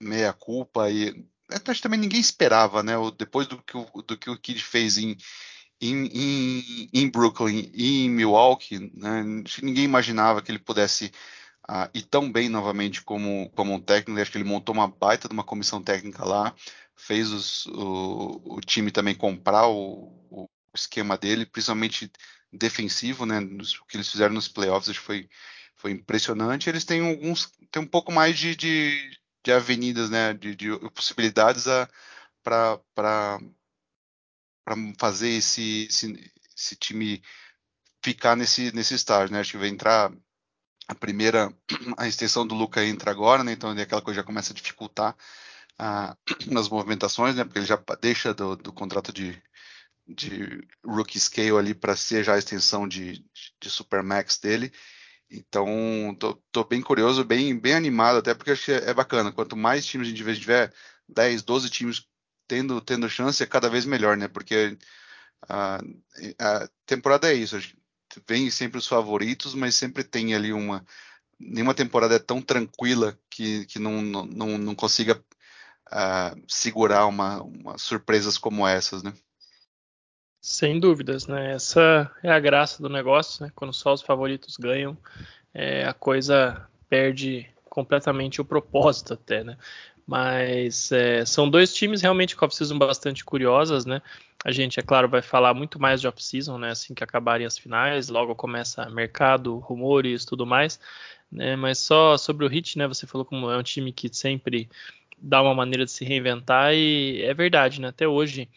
[0.01, 2.93] meia culpa e acho que também ninguém esperava, né?
[3.17, 5.17] Depois do que o, do que o Kid fez em,
[5.81, 9.23] em, em, em Brooklyn e em Milwaukee, né?
[9.63, 11.11] ninguém imaginava que ele pudesse
[11.71, 14.19] ah, e tão bem novamente como, como um técnico.
[14.19, 16.55] Acho que ele montou uma baita de uma comissão técnica lá,
[16.95, 22.11] fez os, o, o, time também comprar o, o, esquema dele, principalmente
[22.51, 23.39] defensivo, né?
[23.39, 25.29] o que eles fizeram nos playoffs acho que foi,
[25.75, 26.67] foi impressionante.
[26.69, 30.33] Eles têm alguns, tem um pouco mais de, de, de avenidas, né?
[30.33, 31.65] De, de possibilidades
[32.43, 33.39] para
[34.99, 37.21] fazer esse, esse, esse time
[38.03, 39.41] ficar nesse, nesse estágio, né?
[39.41, 40.11] Acho que vai entrar
[40.89, 41.53] a primeira,
[41.97, 43.51] a extensão do Luca entra agora, né?
[43.53, 45.15] Então aquela coisa já começa a dificultar
[45.77, 46.17] ah,
[46.49, 47.43] nas movimentações, né?
[47.43, 49.39] Porque ele já deixa do, do contrato de,
[50.07, 53.23] de rookie scale ali para ser já a extensão de,
[53.61, 54.71] de Supermax dele.
[55.29, 59.31] Então, tô, tô, bem curioso, bem, bem animado, até porque acho que é bacana.
[59.31, 60.73] Quanto mais times a gente tiver,
[61.07, 62.07] 10, 12 times
[62.47, 64.27] tendo, tendo chance, é cada vez melhor, né?
[64.27, 64.75] Porque
[65.47, 65.79] a,
[66.39, 67.57] a temporada é isso.
[68.27, 70.85] Vem sempre os favoritos, mas sempre tem ali uma.
[71.39, 75.23] Nenhuma temporada é tão tranquila que, que não, não, não consiga
[75.87, 79.13] uh, segurar uma, uma, surpresas como essas, né?
[80.41, 81.53] Sem dúvidas, né?
[81.53, 83.51] Essa é a graça do negócio, né?
[83.55, 84.97] Quando só os favoritos ganham,
[85.53, 89.57] é, a coisa perde completamente o propósito até, né?
[90.05, 94.01] Mas é, são dois times realmente com off-season bastante curiosas, né?
[94.43, 96.71] A gente, é claro, vai falar muito mais de off-season, né?
[96.71, 100.79] Assim que acabarem as finais, logo começa mercado, rumores, tudo mais.
[101.31, 101.55] Né?
[101.55, 102.87] Mas só sobre o Hit, né?
[102.87, 104.69] Você falou como é um time que sempre
[105.17, 107.89] dá uma maneira de se reinventar e é verdade, né?
[107.89, 108.49] Até hoje,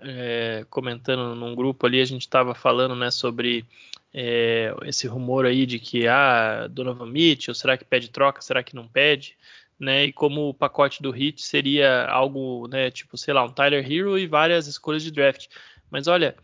[0.00, 3.10] é, comentando num grupo ali, a gente estava falando, né?
[3.10, 3.66] Sobre
[4.14, 8.74] é, esse rumor aí de que ah, Donovan Mitchell, será que pede troca, será que
[8.74, 9.36] não pede?
[9.78, 10.06] Né?
[10.06, 14.18] E como o pacote do Hit seria algo, né, tipo, sei lá, um Tyler Hero
[14.18, 15.48] e várias escolhas de draft.
[15.90, 16.36] Mas olha,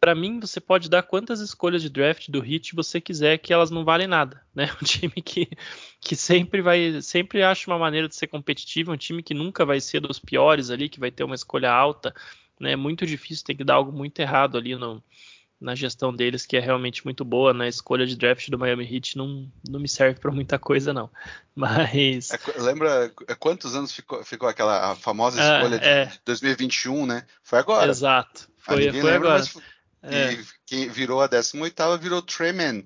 [0.00, 3.70] para mim você pode dar quantas escolhas de draft do Hit você quiser que elas
[3.70, 4.70] não valem nada, né?
[4.82, 5.48] Um time que,
[6.00, 9.80] que sempre vai, sempre acha uma maneira de ser competitivo, um time que nunca vai
[9.80, 12.14] ser dos piores ali, que vai ter uma escolha alta,
[12.60, 12.72] né?
[12.72, 15.02] É muito difícil, tem que dar algo muito errado ali no,
[15.64, 17.54] na gestão deles, que é realmente muito boa.
[17.54, 17.68] Na né?
[17.68, 21.10] escolha de draft do Miami Heat não, não me serve para muita coisa, não.
[21.56, 22.30] Mas.
[22.30, 27.26] É, lembra é, quantos anos ficou, ficou aquela famosa ah, escolha ah, de 2021, né?
[27.42, 27.90] Foi agora.
[27.90, 28.48] Exato.
[28.58, 29.38] Foi, foi lembra, agora.
[29.38, 29.56] Mas
[30.02, 30.34] é.
[30.34, 32.84] E quem virou a 18 virou Treman,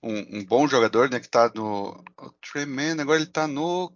[0.00, 1.18] um, um, bom jogador, né?
[1.18, 2.02] Que tá no.
[2.16, 3.92] O Treman, agora ele tá no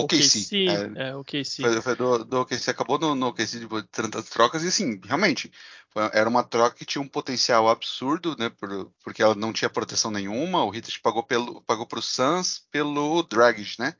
[0.00, 0.66] OKC.
[0.96, 1.62] É, é OKC.
[1.62, 5.52] Foi, foi do, do OKC, acabou no, no OKC de tantas trocas, e assim, realmente,
[5.90, 8.50] foi, era uma troca que tinha um potencial absurdo, né?
[8.50, 10.64] Por, porque ela não tinha proteção nenhuma.
[10.64, 13.94] O Hitler pagou, pelo, pagou pro Suns pelo Dragic, né?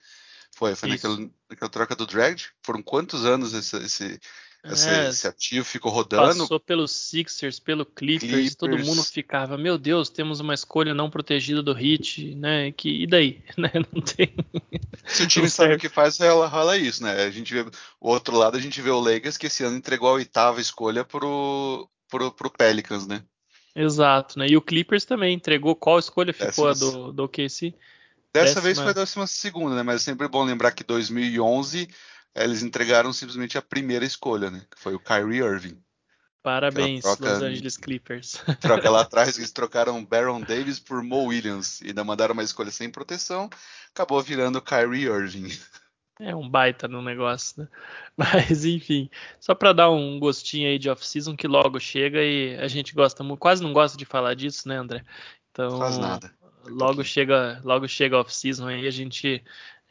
[0.56, 1.18] Foi, foi naquela,
[1.48, 2.50] naquela troca do Dragic.
[2.62, 4.20] Foram quantos anos esse, esse
[4.64, 6.38] esse, é, esse, ativo ficou rodando.
[6.38, 11.10] Passou pelos Sixers, pelo Clippers, Clippers, todo mundo ficava, meu Deus, temos uma escolha não
[11.10, 12.72] protegida do Hit, né?
[12.72, 13.42] Que, e daí?
[13.58, 13.70] Né?
[13.74, 14.34] Não tem.
[15.06, 17.24] Se o time sabe o que faz, rola, rola, isso, né?
[17.24, 17.60] A gente vê
[18.00, 21.04] o outro lado, a gente vê o Lakers que esse ano entregou a oitava escolha
[21.04, 23.22] pro, pro, pro Pelicans, né?
[23.76, 24.46] Exato, né?
[24.48, 26.82] E o Clippers também entregou qual escolha ficou Décimas...
[26.82, 27.74] a do, do OKC?
[28.32, 28.60] Dessa Décima...
[28.62, 29.82] vez foi a décima segunda, né?
[29.82, 31.88] Mas é sempre bom lembrar que 2011
[32.34, 34.62] eles entregaram simplesmente a primeira escolha, né?
[34.70, 35.80] Que foi o Kyrie Irving.
[36.44, 38.42] Parabéns, troca, Los Angeles Clippers.
[38.60, 42.70] Troca lá atrás, eles trocaram Baron Davis por Mo Williams e ainda mandaram uma escolha
[42.70, 43.48] sem proteção,
[43.90, 45.48] acabou virando Kyrie Irving.
[46.20, 47.68] É um baita no negócio, né?
[48.14, 49.08] Mas enfim,
[49.40, 53.24] só para dar um gostinho aí de off-season que logo chega e a gente gosta,
[53.38, 55.02] quase não gosta de falar disso, né, André?
[55.50, 56.30] Então, Faz nada.
[56.66, 59.42] Logo chega, logo chega off-season aí a gente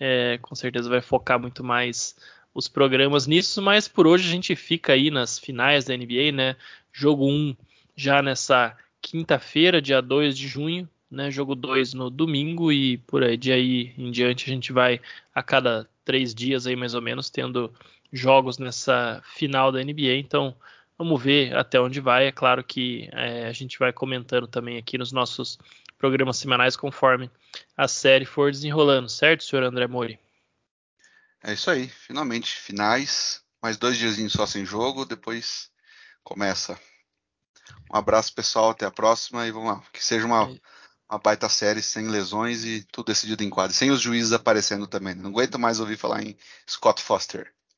[0.05, 2.13] é, com certeza vai focar muito mais
[2.53, 6.57] os programas nisso, mas por hoje a gente fica aí nas finais da NBA, né?
[6.91, 7.55] Jogo 1
[7.95, 11.31] já nessa quinta-feira, dia 2 de junho, né?
[11.31, 14.99] Jogo 2 no domingo e por aí de aí em diante a gente vai
[15.33, 17.73] a cada três dias aí mais ou menos tendo
[18.11, 20.17] jogos nessa final da NBA.
[20.17, 20.53] Então
[20.97, 22.27] vamos ver até onde vai.
[22.27, 25.57] É claro que é, a gente vai comentando também aqui nos nossos
[26.03, 27.31] programas semanais conforme
[27.77, 30.19] a série for desenrolando, certo, senhor André Mori?
[31.41, 35.71] É isso aí, finalmente, finais, mais dois diazinhos só sem jogo, depois
[36.21, 36.77] começa.
[37.89, 40.43] Um abraço pessoal, até a próxima e vamos lá, que seja uma,
[41.09, 45.15] uma baita série sem lesões e tudo decidido em quadro, sem os juízes aparecendo também.
[45.15, 46.35] Não aguento mais ouvir falar em
[46.69, 47.49] Scott Foster.